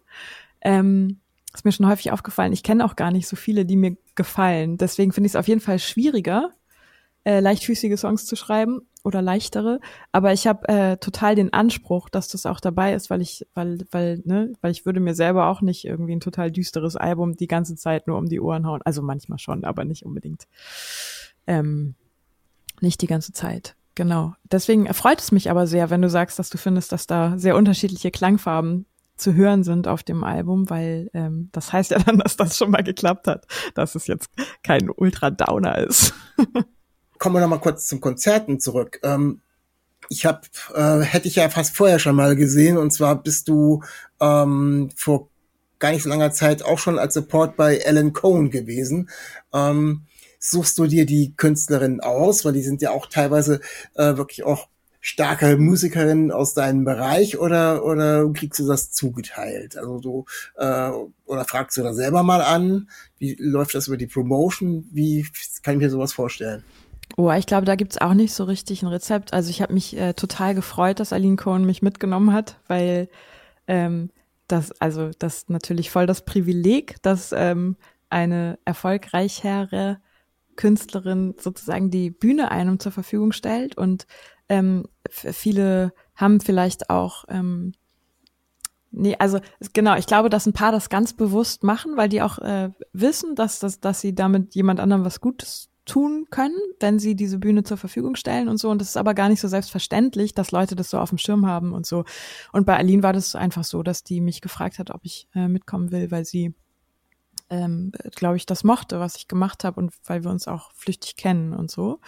Ähm, 0.62 1.20
ist 1.54 1.64
mir 1.64 1.72
schon 1.72 1.88
häufig 1.88 2.12
aufgefallen. 2.12 2.52
Ich 2.52 2.62
kenne 2.62 2.84
auch 2.84 2.96
gar 2.96 3.10
nicht 3.10 3.28
so 3.28 3.36
viele, 3.36 3.64
die 3.64 3.76
mir 3.76 3.96
gefallen. 4.14 4.78
Deswegen 4.78 5.12
finde 5.12 5.26
ich 5.26 5.32
es 5.32 5.36
auf 5.36 5.48
jeden 5.48 5.60
Fall 5.60 5.78
schwieriger, 5.78 6.50
äh, 7.24 7.40
leichtfüßige 7.40 7.98
Songs 7.98 8.26
zu 8.26 8.36
schreiben 8.36 8.80
oder 9.04 9.22
leichtere. 9.22 9.80
Aber 10.12 10.32
ich 10.32 10.46
habe 10.46 10.68
äh, 10.68 10.96
total 10.96 11.34
den 11.34 11.52
Anspruch, 11.52 12.08
dass 12.08 12.28
das 12.28 12.46
auch 12.46 12.60
dabei 12.60 12.94
ist, 12.94 13.10
weil 13.10 13.20
ich, 13.20 13.46
weil, 13.54 13.78
weil, 13.90 14.22
ne, 14.24 14.52
weil 14.60 14.72
ich 14.72 14.86
würde 14.86 15.00
mir 15.00 15.14
selber 15.14 15.48
auch 15.48 15.60
nicht 15.60 15.84
irgendwie 15.84 16.14
ein 16.16 16.20
total 16.20 16.50
düsteres 16.50 16.96
Album 16.96 17.36
die 17.36 17.48
ganze 17.48 17.76
Zeit 17.76 18.06
nur 18.06 18.18
um 18.18 18.26
die 18.26 18.40
Ohren 18.40 18.66
hauen. 18.66 18.80
Also 18.84 19.02
manchmal 19.02 19.38
schon, 19.38 19.64
aber 19.64 19.84
nicht 19.84 20.04
unbedingt. 20.04 20.46
Ähm, 21.46 21.94
nicht 22.80 23.02
die 23.02 23.06
ganze 23.06 23.32
Zeit. 23.32 23.76
Genau. 23.94 24.34
Deswegen 24.50 24.86
erfreut 24.86 25.20
es 25.20 25.32
mich 25.32 25.50
aber 25.50 25.66
sehr, 25.66 25.90
wenn 25.90 26.02
du 26.02 26.08
sagst, 26.08 26.38
dass 26.38 26.48
du 26.48 26.56
findest, 26.56 26.92
dass 26.92 27.06
da 27.06 27.38
sehr 27.38 27.56
unterschiedliche 27.56 28.10
Klangfarben 28.10 28.86
zu 29.22 29.35
hören 29.35 29.64
sind 29.64 29.88
auf 29.88 30.02
dem 30.02 30.24
Album, 30.24 30.68
weil 30.68 31.11
ähm, 31.14 31.48
das 31.52 31.72
heißt 31.72 31.92
ja 31.92 31.98
dann, 31.98 32.18
dass 32.18 32.37
das 32.37 32.56
schon 32.56 32.70
mal 32.70 32.82
geklappt 32.82 33.26
hat, 33.26 33.46
dass 33.74 33.94
es 33.94 34.06
jetzt 34.06 34.28
kein 34.62 34.90
Ultra-Downer 34.90 35.78
ist. 35.78 36.12
kommen 37.18 37.37
wir 37.37 37.40
noch 37.40 37.48
mal 37.48 37.61
kurz 37.61 37.87
zum 37.87 38.00
Konzerten 38.00 38.58
zurück. 38.58 38.98
Ähm, 39.04 39.42
ich 40.08 40.26
habe, 40.26 40.40
äh, 40.74 41.00
hätte 41.00 41.28
ich 41.28 41.37
ja 41.37 41.48
fast 41.48 41.76
vorher 41.76 42.00
schon 42.00 42.16
mal 42.16 42.35
gesehen, 42.35 42.76
und 42.76 42.90
zwar 42.90 43.22
bist 43.22 43.46
du 43.46 43.82
ähm, 44.20 44.90
vor 44.96 45.28
gar 45.78 45.92
nicht 45.92 46.02
so 46.02 46.08
langer 46.08 46.32
Zeit 46.32 46.64
auch 46.64 46.78
schon 46.78 46.98
als 46.98 47.14
Support 47.14 47.56
bei 47.56 47.80
Alan 47.87 48.12
Cohen 48.12 48.50
gewesen. 48.50 49.08
Ähm, 49.52 50.02
suchst 50.40 50.76
du 50.78 50.87
dir 50.87 51.06
die 51.06 51.35
Künstlerinnen 51.37 52.00
aus, 52.00 52.44
weil 52.44 52.54
die 52.54 52.62
sind 52.62 52.82
ja 52.82 52.90
auch 52.90 53.06
teilweise 53.06 53.61
äh, 53.94 54.16
wirklich 54.16 54.42
auch 54.42 54.68
starke 55.04 55.56
Musikerinnen 55.58 56.30
aus 56.30 56.54
deinem 56.54 56.84
Bereich 56.84 57.36
oder 57.36 57.84
oder 57.84 58.32
kriegst 58.32 58.60
du 58.60 58.66
das 58.66 58.92
zugeteilt? 58.92 59.76
Also 59.76 59.98
du 59.98 60.24
äh, 60.56 60.90
oder 61.26 61.44
fragst 61.44 61.76
du 61.76 61.82
da 61.82 61.92
selber 61.92 62.22
mal 62.22 62.40
an? 62.40 62.88
Wie 63.18 63.36
läuft 63.38 63.74
das 63.74 63.88
über 63.88 63.96
die 63.96 64.06
Promotion? 64.06 64.86
Wie 64.92 65.26
kann 65.62 65.74
ich 65.74 65.80
mir 65.80 65.90
sowas 65.90 66.12
vorstellen? 66.12 66.62
Oh, 67.16 67.30
ich 67.32 67.46
glaube, 67.46 67.66
da 67.66 67.74
gibt's 67.74 67.98
auch 67.98 68.14
nicht 68.14 68.32
so 68.32 68.44
richtig 68.44 68.82
ein 68.82 68.88
Rezept. 68.88 69.32
Also 69.32 69.50
ich 69.50 69.60
habe 69.60 69.74
mich 69.74 69.96
äh, 69.96 70.14
total 70.14 70.54
gefreut, 70.54 71.00
dass 71.00 71.12
Aline 71.12 71.36
Cohen 71.36 71.66
mich 71.66 71.82
mitgenommen 71.82 72.32
hat, 72.32 72.60
weil 72.68 73.08
ähm, 73.66 74.10
das, 74.46 74.70
also 74.80 75.10
das 75.18 75.48
natürlich 75.48 75.90
voll 75.90 76.06
das 76.06 76.24
Privileg, 76.24 77.02
dass 77.02 77.32
ähm, 77.36 77.76
eine 78.08 78.58
erfolgreichere 78.64 79.98
Künstlerin 80.54 81.34
sozusagen 81.38 81.90
die 81.90 82.10
Bühne 82.10 82.52
einem 82.52 82.78
zur 82.78 82.92
Verfügung 82.92 83.32
stellt. 83.32 83.76
Und 83.76 84.06
ähm, 84.48 84.85
viele 85.11 85.92
haben 86.14 86.40
vielleicht 86.40 86.90
auch 86.90 87.24
ähm, 87.28 87.72
Nee, 88.94 89.16
also 89.18 89.40
genau, 89.72 89.96
ich 89.96 90.07
glaube, 90.07 90.28
dass 90.28 90.44
ein 90.44 90.52
paar 90.52 90.70
das 90.70 90.90
ganz 90.90 91.14
bewusst 91.14 91.64
machen, 91.64 91.96
weil 91.96 92.11
die 92.11 92.20
auch 92.20 92.38
äh, 92.38 92.70
wissen, 92.92 93.35
dass, 93.35 93.59
dass, 93.59 93.81
dass 93.81 94.02
sie 94.02 94.14
damit 94.14 94.55
jemand 94.55 94.81
anderem 94.81 95.07
was 95.07 95.22
Gutes 95.22 95.70
tun 95.87 96.26
können, 96.31 96.59
wenn 96.78 96.98
sie 96.98 97.16
diese 97.16 97.38
Bühne 97.38 97.64
zur 97.64 97.78
Verfügung 97.78 98.16
stellen 98.16 98.48
und 98.48 98.59
so. 98.59 98.70
Und 98.70 98.81
das 98.81 98.88
ist 98.88 98.96
aber 98.98 99.14
gar 99.14 99.31
nicht 99.31 99.40
so 99.40 99.48
selbstverständlich, 99.48 100.35
dass 100.35 100.52
Leute 100.52 100.76
das 100.76 100.90
so 100.90 100.98
auf 100.98 101.09
dem 101.09 101.18
Schirm 101.18 101.46
haben 101.46 101.72
und 101.72 101.87
so. 101.87 102.05
Und 102.52 102.66
bei 102.66 102.76
Aline 102.76 103.02
war 103.02 103.14
das 103.14 103.35
einfach 103.35 103.64
so, 103.64 103.83
dass 103.83 104.05
die 104.05 104.20
mich 104.20 104.42
gefragt 104.42 104.78
hat, 104.78 104.90
ob 104.90 105.00
ich 105.05 105.26
äh, 105.35 105.48
mitkommen 105.48 105.90
will, 105.90 106.11
weil 106.11 106.26
sie, 106.26 106.55
ähm, 107.48 107.92
glaube 108.14 108.37
ich, 108.37 108.44
das 108.44 108.62
mochte, 108.62 109.00
was 109.00 109.16
ich 109.16 109.26
gemacht 109.26 109.64
habe 109.64 109.81
und 109.81 109.92
weil 110.05 110.22
wir 110.22 110.31
uns 110.31 110.46
auch 110.48 110.70
flüchtig 110.72 111.16
kennen 111.16 111.55
und 111.55 111.70
so. 111.70 111.98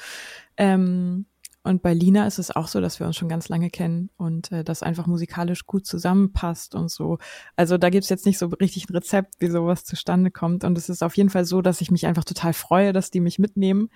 Ähm, 0.59 1.25
und 1.65 1.81
bei 1.81 1.95
Lina 1.95 2.27
ist 2.27 2.39
es 2.39 2.55
auch 2.55 2.69
so, 2.69 2.83
dass 2.83 3.01
wir 3.01 3.07
uns 3.07 3.17
schon 3.17 3.31
ganz 3.31 3.49
lange 3.49 3.71
kennen 3.71 4.11
und 4.19 4.53
äh, 4.53 4.63
das 4.65 4.83
einfach 4.83 5.07
musikalisch 5.07 5.67
gut 5.67 5.87
zusammenpasst 5.87 6.75
und 6.75 6.91
so. 6.91 7.19
Also 7.57 7.79
da 7.79 7.89
gibt's 7.89 8.11
jetzt 8.11 8.27
nicht 8.27 8.39
so 8.39 8.49
richtig 8.49 8.91
ein 8.91 8.95
Rezept, 8.95 9.37
wie 9.39 9.49
sowas 9.49 9.85
zustande 9.85 10.31
kommt. 10.31 10.63
Und 10.65 10.77
es 10.77 10.91
ist 10.91 11.03
auf 11.03 11.17
jeden 11.17 11.31
Fall 11.31 11.47
so, 11.47 11.63
dass 11.63 11.81
ich 11.81 11.91
mich 11.91 12.07
einfach 12.07 12.25
total 12.25 12.53
freue, 12.53 12.93
dass 12.93 13.11
die 13.11 13.21
mich 13.21 13.39
mitnehmen, 13.39 13.89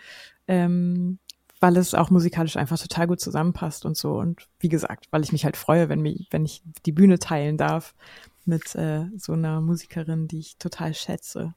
ähm, 0.46 1.18
weil 1.60 1.76
es 1.76 1.92
auch 1.92 2.08
musikalisch 2.08 2.56
einfach 2.56 2.78
total 2.78 3.06
gut 3.06 3.20
zusammenpasst 3.20 3.84
und 3.84 3.98
so. 3.98 4.14
Und 4.14 4.48
wie 4.60 4.70
gesagt, 4.70 5.06
weil 5.10 5.22
ich 5.22 5.32
mich 5.32 5.44
halt 5.44 5.58
freue, 5.58 5.90
wenn, 5.90 6.00
mich, 6.00 6.26
wenn 6.30 6.46
ich 6.46 6.62
die 6.86 6.92
Bühne 6.92 7.18
teilen 7.18 7.58
darf 7.58 7.94
mit 8.46 8.74
äh, 8.76 9.04
so 9.18 9.34
einer 9.34 9.60
Musikerin, 9.60 10.26
die 10.26 10.38
ich 10.38 10.56
total 10.56 10.94
schätze. 10.94 11.54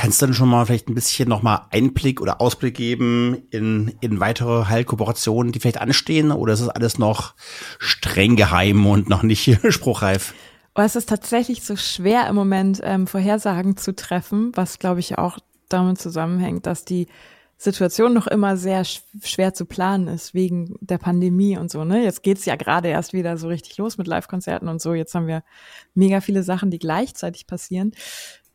Kannst 0.00 0.22
du 0.22 0.26
dann 0.26 0.34
schon 0.34 0.48
mal 0.48 0.64
vielleicht 0.64 0.88
ein 0.88 0.94
bisschen 0.94 1.28
nochmal 1.28 1.66
Einblick 1.68 2.22
oder 2.22 2.40
Ausblick 2.40 2.74
geben 2.74 3.42
in, 3.50 3.94
in 4.00 4.18
weitere 4.18 4.64
Heilkooperationen, 4.64 5.52
die 5.52 5.60
vielleicht 5.60 5.78
anstehen? 5.78 6.32
Oder 6.32 6.54
ist 6.54 6.60
es 6.60 6.70
alles 6.70 6.98
noch 6.98 7.34
streng 7.78 8.34
geheim 8.34 8.86
und 8.86 9.10
noch 9.10 9.22
nicht 9.22 9.58
spruchreif? 9.68 10.32
Oh, 10.74 10.80
es 10.80 10.96
ist 10.96 11.10
tatsächlich 11.10 11.62
so 11.62 11.76
schwer 11.76 12.26
im 12.28 12.34
Moment 12.34 12.80
ähm, 12.82 13.06
Vorhersagen 13.06 13.76
zu 13.76 13.94
treffen, 13.94 14.52
was 14.54 14.78
glaube 14.78 15.00
ich 15.00 15.18
auch 15.18 15.36
damit 15.68 16.00
zusammenhängt, 16.00 16.64
dass 16.64 16.86
die 16.86 17.06
Situation 17.58 18.14
noch 18.14 18.26
immer 18.26 18.56
sehr 18.56 18.84
schwer 18.86 19.52
zu 19.52 19.66
planen 19.66 20.08
ist 20.08 20.32
wegen 20.32 20.76
der 20.80 20.96
Pandemie 20.96 21.58
und 21.58 21.70
so. 21.70 21.84
Ne? 21.84 22.02
Jetzt 22.02 22.22
geht's 22.22 22.46
ja 22.46 22.56
gerade 22.56 22.88
erst 22.88 23.12
wieder 23.12 23.36
so 23.36 23.48
richtig 23.48 23.76
los 23.76 23.98
mit 23.98 24.06
Live-Konzerten 24.06 24.66
und 24.66 24.80
so. 24.80 24.94
Jetzt 24.94 25.14
haben 25.14 25.26
wir 25.26 25.42
mega 25.92 26.22
viele 26.22 26.42
Sachen, 26.42 26.70
die 26.70 26.78
gleichzeitig 26.78 27.46
passieren. 27.46 27.92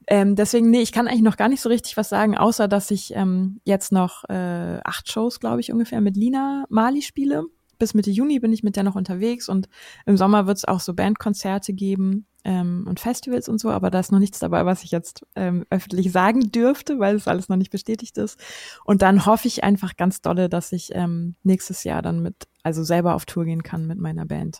Ähm, 0.08 0.36
deswegen, 0.36 0.70
nee, 0.70 0.82
ich 0.82 0.92
kann 0.92 1.08
eigentlich 1.08 1.22
noch 1.22 1.38
gar 1.38 1.50
nicht 1.50 1.62
so 1.62 1.70
richtig 1.70 1.98
was 1.98 2.10
sagen, 2.10 2.38
außer 2.38 2.68
dass 2.68 2.92
ich 2.92 3.14
ähm, 3.16 3.60
jetzt 3.64 3.92
noch 3.92 4.24
äh, 4.30 4.80
acht 4.84 5.12
Shows, 5.12 5.40
glaube 5.40 5.62
ich, 5.62 5.72
ungefähr 5.72 6.02
mit 6.02 6.16
Lina 6.16 6.66
Mali 6.70 7.02
spiele. 7.02 7.46
Bis 7.78 7.94
Mitte 7.94 8.12
Juni 8.12 8.40
bin 8.40 8.54
ich 8.54 8.64
mit 8.64 8.78
der 8.78 8.84
noch 8.84 8.96
unterwegs 8.96 9.50
und 9.50 9.68
im 10.06 10.16
Sommer 10.16 10.48
wird 10.48 10.58
es 10.58 10.66
auch 10.66 10.80
so 10.80 10.94
Bandkonzerte 10.94 11.74
geben 11.74 12.26
ähm, 12.46 12.86
und 12.88 13.02
Festivals 13.02 13.50
und 13.50 13.60
so, 13.60 13.70
aber 13.70 13.90
da 13.90 14.00
ist 14.00 14.14
noch 14.14 14.20
nichts 14.20 14.40
dabei, 14.40 14.66
was 14.66 14.84
ich 14.84 14.92
jetzt 14.92 15.26
ähm, 15.36 15.66
öffentlich 15.70 16.12
sagen 16.12 16.52
dürfte, 16.52 17.00
weil 17.00 17.16
es 17.16 17.28
alles 17.28 17.50
noch 17.50 17.58
nicht 17.58 17.72
bestätigt 17.72 18.18
ist. 18.18 18.40
Und 18.86 19.02
dann 19.02 19.26
hoffe 19.26 19.48
ich 19.48 19.64
einfach 19.64 19.98
ganz 19.98 20.22
dolle, 20.22 20.48
dass 20.48 20.72
ich 20.72 20.92
ähm, 20.94 21.36
nächstes 21.44 21.84
Jahr 21.84 22.02
dann 22.02 22.22
mit, 22.22 22.48
also 22.64 22.84
selber 22.84 23.16
auf 23.16 23.26
Tour 23.26 23.44
gehen 23.44 23.64
kann 23.64 23.88
mit 23.88 23.98
meiner 23.98 24.26
Band. 24.26 24.60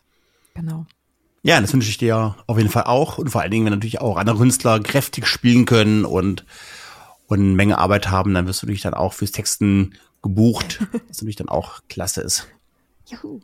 Genau. 0.56 0.86
Ja, 1.46 1.62
das 1.62 1.72
wünsche 1.74 1.90
ich 1.90 2.00
dir 2.00 2.36
auf 2.48 2.58
jeden 2.58 2.72
Fall 2.72 2.86
auch. 2.86 3.20
Und 3.20 3.30
vor 3.30 3.42
allen 3.42 3.52
Dingen, 3.52 3.66
wenn 3.66 3.74
natürlich 3.74 4.02
auch 4.02 4.18
andere 4.18 4.36
Künstler 4.36 4.80
kräftig 4.80 5.28
spielen 5.28 5.66
können 5.66 6.04
und, 6.04 6.44
und 7.28 7.40
eine 7.40 7.54
Menge 7.54 7.78
Arbeit 7.78 8.10
haben, 8.10 8.34
dann 8.34 8.48
wirst 8.48 8.64
du 8.64 8.66
dich 8.66 8.82
dann 8.82 8.96
auch 8.96 9.14
fürs 9.14 9.32
Texten 9.32 9.94
gebucht, 10.24 10.80
was 11.08 11.20
natürlich 11.20 11.36
dann 11.36 11.48
auch 11.48 11.82
klasse 11.88 12.22
ist. 12.22 12.48
Juhu. 13.06 13.42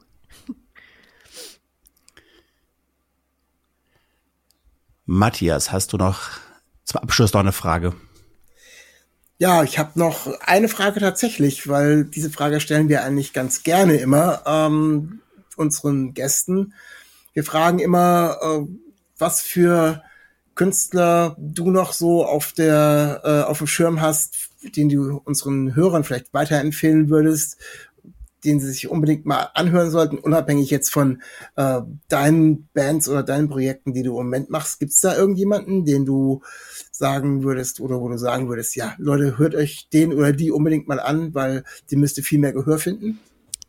Matthias, 5.06 5.72
hast 5.72 5.94
du 5.94 5.98
noch 5.98 6.22
zum 6.86 7.02
Abschluss 7.02 7.34
noch 7.34 7.42
eine 7.42 7.52
Frage? 7.52 7.94
Ja, 9.38 9.62
ich 9.62 9.78
habe 9.78 9.92
noch 10.00 10.26
eine 10.40 10.70
Frage 10.70 11.02
tatsächlich, 11.02 11.68
weil 11.68 12.06
diese 12.06 12.32
Frage 12.32 12.62
stellen 12.62 12.90
wir 12.90 13.04
eigentlich 13.04 13.32
ganz 13.32 13.62
gerne 13.62 13.98
immer 13.98 14.42
ähm, 14.48 15.22
unseren 15.56 16.16
Gästen. 16.16 16.74
Wir 17.34 17.44
fragen 17.44 17.80
immer, 17.80 18.38
äh, 18.42 18.74
was 19.18 19.42
für 19.42 20.04
Künstler 20.56 21.36
du 21.40 21.72
noch 21.72 21.94
so 21.94 22.26
auf 22.26 22.52
der 22.52 23.22
äh, 23.24 23.50
auf 23.50 23.60
dem 23.60 23.68
Schirm 23.68 24.02
hast, 24.02 24.50
den 24.76 24.90
du 24.90 25.22
unseren 25.24 25.76
Hörern 25.76 26.04
vielleicht 26.04 26.34
weiterempfehlen 26.34 27.10
würdest, 27.10 27.58
den 28.44 28.60
sie 28.60 28.68
sich 28.68 28.90
unbedingt 28.90 29.26
mal 29.26 29.50
anhören 29.54 29.92
sollten, 29.92 30.18
unabhängig 30.18 30.70
jetzt 30.70 30.92
von 30.92 31.22
äh, 31.56 31.82
deinen 32.10 32.68
Bands 32.74 33.08
oder 33.08 33.24
deinen 33.24 33.50
Projekten, 33.50 33.94
die 33.94 34.04
du 34.04 34.12
im 34.12 34.26
Moment 34.26 34.50
machst. 34.50 34.80
Gibt 34.80 34.92
es 34.92 35.00
da 35.00 35.16
irgendjemanden, 35.16 35.86
den 35.86 36.06
du 36.06 36.42
sagen 36.92 37.44
würdest 37.44 37.80
oder 37.80 38.02
wo 38.02 38.10
du 38.10 38.18
sagen 38.18 38.50
würdest, 38.50 38.76
ja, 38.76 38.94
Leute, 38.98 39.38
hört 39.38 39.56
euch 39.56 39.88
den 39.94 40.14
oder 40.14 40.34
die 40.34 40.52
unbedingt 40.52 40.88
mal 40.88 41.00
an, 41.00 41.34
weil 41.34 41.64
die 41.90 41.96
müsste 41.96 42.24
viel 42.24 42.40
mehr 42.40 42.54
Gehör 42.54 42.78
finden? 42.78 43.20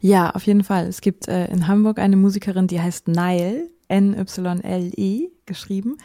Ja, 0.05 0.31
auf 0.31 0.45
jeden 0.49 0.65
Fall. 0.65 0.89
Es 0.89 1.01
gibt 1.01 1.29
äh, 1.29 1.47
in 1.47 1.69
Hamburg 1.69 2.01
eine 2.01 2.17
Musikerin, 2.17 2.67
die 2.67 2.81
heißt 2.81 3.07
Nile, 3.07 3.71
N-Y-L-E 3.87 5.29
geschrieben. 5.47 5.97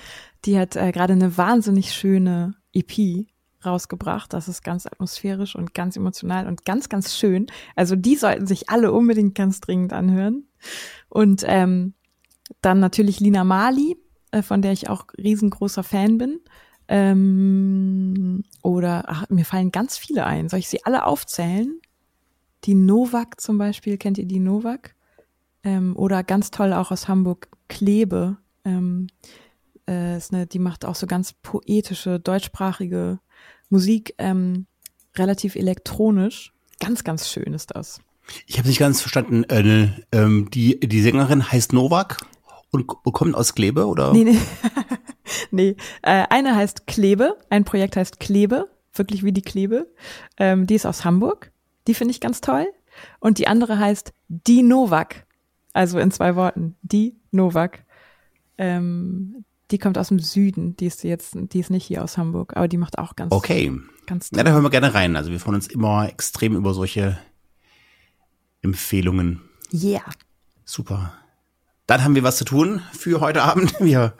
Die 0.45 0.59
hat 0.59 0.75
äh, 0.75 0.91
gerade 0.91 1.13
eine 1.13 1.35
wahnsinnig 1.35 1.91
schöne 1.93 2.53
EP 2.73 3.25
rausgebracht. 3.65 4.33
Das 4.33 4.47
ist 4.47 4.63
ganz 4.63 4.85
atmosphärisch 4.85 5.55
und 5.55 5.73
ganz 5.73 5.97
emotional 5.97 6.45
und 6.45 6.63
ganz, 6.63 6.89
ganz 6.89 7.15
schön. 7.17 7.47
Also 7.75 7.95
die 7.95 8.15
sollten 8.15 8.45
sich 8.45 8.69
alle 8.69 8.91
unbedingt 8.91 9.33
ganz 9.33 9.61
dringend 9.61 9.93
anhören. 9.93 10.47
Und 11.09 11.43
ähm, 11.47 11.95
dann 12.61 12.79
natürlich 12.79 13.19
Lina 13.19 13.43
Mali, 13.43 13.97
äh, 14.29 14.43
von 14.43 14.61
der 14.61 14.73
ich 14.73 14.89
auch 14.89 15.05
riesengroßer 15.17 15.81
Fan 15.81 16.19
bin. 16.19 16.39
Ähm, 16.87 18.43
oder 18.61 19.05
ach, 19.07 19.27
mir 19.29 19.43
fallen 19.43 19.71
ganz 19.71 19.97
viele 19.97 20.27
ein. 20.27 20.49
Soll 20.49 20.59
ich 20.59 20.69
sie 20.69 20.85
alle 20.85 21.03
aufzählen? 21.03 21.81
Die 22.67 22.75
Novak 22.75 23.39
zum 23.39 23.57
Beispiel, 23.57 23.97
kennt 23.97 24.17
ihr 24.17 24.25
die 24.25 24.39
Novak? 24.39 24.93
Ähm, 25.63 25.95
oder 25.95 26.21
ganz 26.23 26.51
toll 26.51 26.73
auch 26.73 26.91
aus 26.91 27.07
Hamburg, 27.07 27.47
Klebe. 27.69 28.37
Ähm, 28.65 29.07
äh, 29.89 30.17
ist 30.17 30.33
eine, 30.33 30.47
die 30.47 30.59
macht 30.59 30.83
auch 30.83 30.95
so 30.95 31.07
ganz 31.07 31.31
poetische, 31.31 32.19
deutschsprachige 32.19 33.19
Musik, 33.69 34.15
ähm, 34.17 34.67
relativ 35.15 35.55
elektronisch. 35.55 36.51
Ganz, 36.81 37.05
ganz 37.05 37.29
schön 37.29 37.53
ist 37.53 37.73
das. 37.73 38.01
Ich 38.45 38.57
habe 38.57 38.67
nicht 38.67 38.79
ganz 38.79 38.99
verstanden. 38.99 39.45
Äh, 39.45 39.87
ähm, 40.11 40.49
die, 40.51 40.77
die 40.81 41.01
Sängerin 41.01 41.49
heißt 41.49 41.71
Novak 41.71 42.17
und 42.71 42.85
kommt 42.87 43.33
aus 43.33 43.55
Klebe, 43.55 43.87
oder? 43.87 44.11
Nee, 44.11 44.25
nee. 44.25 44.39
nee. 45.51 45.75
Äh, 46.01 46.25
eine 46.29 46.53
heißt 46.53 46.85
Klebe, 46.85 47.37
ein 47.49 47.63
Projekt 47.63 47.95
heißt 47.95 48.19
Klebe, 48.19 48.69
wirklich 48.93 49.23
wie 49.23 49.31
die 49.31 49.41
Klebe. 49.41 49.89
Ähm, 50.35 50.67
die 50.67 50.75
ist 50.75 50.85
aus 50.85 51.05
Hamburg. 51.05 51.53
Die 51.87 51.93
finde 51.93 52.11
ich 52.11 52.19
ganz 52.19 52.41
toll. 52.41 52.67
Und 53.19 53.37
die 53.37 53.47
andere 53.47 53.79
heißt 53.79 54.13
Die 54.27 54.63
Novak. 54.63 55.25
Also 55.73 55.99
in 55.99 56.11
zwei 56.11 56.35
Worten. 56.35 56.75
Die 56.81 57.15
Novak. 57.31 57.83
Ähm, 58.57 59.45
die 59.71 59.77
kommt 59.77 59.97
aus 59.97 60.09
dem 60.09 60.19
Süden. 60.19 60.75
Die 60.77 60.85
ist 60.85 61.03
jetzt, 61.03 61.35
die 61.35 61.59
ist 61.59 61.69
nicht 61.69 61.85
hier 61.85 62.03
aus 62.03 62.17
Hamburg, 62.17 62.55
aber 62.55 62.67
die 62.67 62.77
macht 62.77 62.97
auch 62.97 63.15
ganz. 63.15 63.31
Okay. 63.31 63.71
Ganz 64.05 64.29
toll. 64.29 64.37
Ja, 64.37 64.43
da 64.43 64.51
hören 64.51 64.63
wir 64.63 64.69
gerne 64.69 64.93
rein. 64.93 65.15
Also 65.15 65.31
wir 65.31 65.39
freuen 65.39 65.55
uns 65.55 65.67
immer 65.67 66.07
extrem 66.09 66.55
über 66.55 66.73
solche 66.73 67.17
Empfehlungen. 68.61 69.41
Yeah. 69.73 70.03
Super. 70.63 71.13
Dann 71.85 72.03
haben 72.03 72.15
wir 72.15 72.23
was 72.23 72.37
zu 72.37 72.45
tun 72.45 72.81
für 72.91 73.21
heute 73.21 73.43
Abend. 73.43 73.73
Wir, 73.79 74.13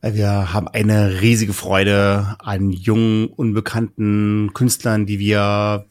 wir 0.00 0.52
haben 0.52 0.68
eine 0.68 1.20
riesige 1.20 1.52
Freude 1.52 2.36
an 2.38 2.70
jungen, 2.70 3.26
unbekannten 3.26 4.52
Künstlern, 4.54 5.06
die 5.06 5.18
wir 5.18 5.86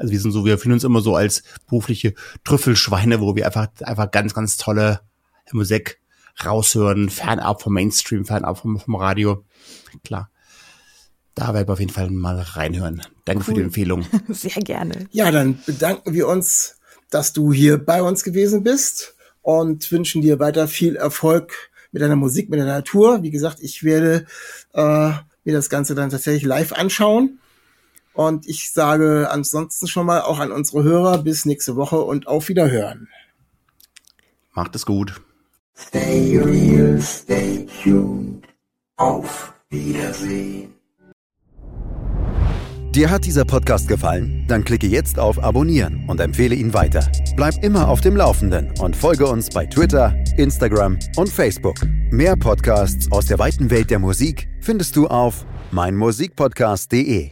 also 0.00 0.12
wir 0.12 0.20
sind 0.20 0.32
so, 0.32 0.46
wir 0.46 0.58
fühlen 0.58 0.72
uns 0.72 0.84
immer 0.84 1.02
so 1.02 1.14
als 1.14 1.42
berufliche 1.68 2.14
Trüffelschweine, 2.44 3.20
wo 3.20 3.36
wir 3.36 3.44
einfach, 3.44 3.68
einfach 3.82 4.10
ganz, 4.10 4.32
ganz 4.32 4.56
tolle 4.56 5.00
Musik 5.52 6.00
raushören, 6.44 7.10
fernab 7.10 7.60
vom 7.60 7.74
Mainstream, 7.74 8.24
fernab 8.24 8.58
vom, 8.58 8.80
vom 8.80 8.94
Radio. 8.96 9.44
Klar. 10.02 10.30
Da 11.34 11.52
werden 11.52 11.68
wir 11.68 11.74
auf 11.74 11.80
jeden 11.80 11.92
Fall 11.92 12.10
mal 12.10 12.40
reinhören. 12.40 13.02
Danke 13.26 13.42
cool. 13.42 13.44
für 13.44 13.54
die 13.54 13.60
Empfehlung. 13.60 14.06
Sehr 14.28 14.62
gerne. 14.62 15.06
Ja, 15.10 15.30
dann 15.30 15.58
bedanken 15.66 16.14
wir 16.14 16.28
uns, 16.28 16.76
dass 17.10 17.34
du 17.34 17.52
hier 17.52 17.76
bei 17.76 18.02
uns 18.02 18.24
gewesen 18.24 18.62
bist 18.62 19.14
und 19.42 19.92
wünschen 19.92 20.22
dir 20.22 20.38
weiter 20.38 20.66
viel 20.66 20.96
Erfolg 20.96 21.70
mit 21.92 22.00
deiner 22.00 22.16
Musik, 22.16 22.48
mit 22.48 22.58
deiner 22.58 22.72
Natur. 22.72 23.22
Wie 23.22 23.30
gesagt, 23.30 23.58
ich 23.60 23.82
werde 23.82 24.26
äh, 24.72 25.10
mir 25.44 25.52
das 25.52 25.68
Ganze 25.68 25.94
dann 25.94 26.08
tatsächlich 26.08 26.44
live 26.44 26.72
anschauen. 26.72 27.38
Und 28.14 28.46
ich 28.48 28.72
sage 28.72 29.28
ansonsten 29.30 29.86
schon 29.86 30.06
mal 30.06 30.22
auch 30.22 30.38
an 30.38 30.52
unsere 30.52 30.82
Hörer 30.82 31.18
bis 31.18 31.44
nächste 31.46 31.76
Woche 31.76 32.00
und 32.00 32.26
auf 32.26 32.48
Wiederhören. 32.48 33.08
Macht 34.52 34.74
es 34.74 34.84
gut. 34.84 35.20
Stay 35.76 36.38
real, 36.38 37.00
stay 37.00 37.66
tuned. 37.82 38.44
Auf 38.96 39.54
Wiedersehen. 39.70 40.74
Dir 42.94 43.08
hat 43.08 43.24
dieser 43.24 43.44
Podcast 43.44 43.86
gefallen? 43.86 44.44
Dann 44.48 44.64
klicke 44.64 44.88
jetzt 44.88 45.20
auf 45.20 45.40
Abonnieren 45.42 46.04
und 46.08 46.18
empfehle 46.18 46.56
ihn 46.56 46.74
weiter. 46.74 47.08
Bleib 47.36 47.62
immer 47.62 47.88
auf 47.88 48.00
dem 48.00 48.16
Laufenden 48.16 48.72
und 48.80 48.96
folge 48.96 49.26
uns 49.26 49.48
bei 49.48 49.64
Twitter, 49.66 50.12
Instagram 50.36 50.98
und 51.16 51.28
Facebook. 51.28 51.76
Mehr 52.10 52.34
Podcasts 52.34 53.10
aus 53.12 53.26
der 53.26 53.38
weiten 53.38 53.70
Welt 53.70 53.90
der 53.90 54.00
Musik 54.00 54.48
findest 54.60 54.96
du 54.96 55.06
auf 55.06 55.46
meinmusikpodcast.de. 55.70 57.30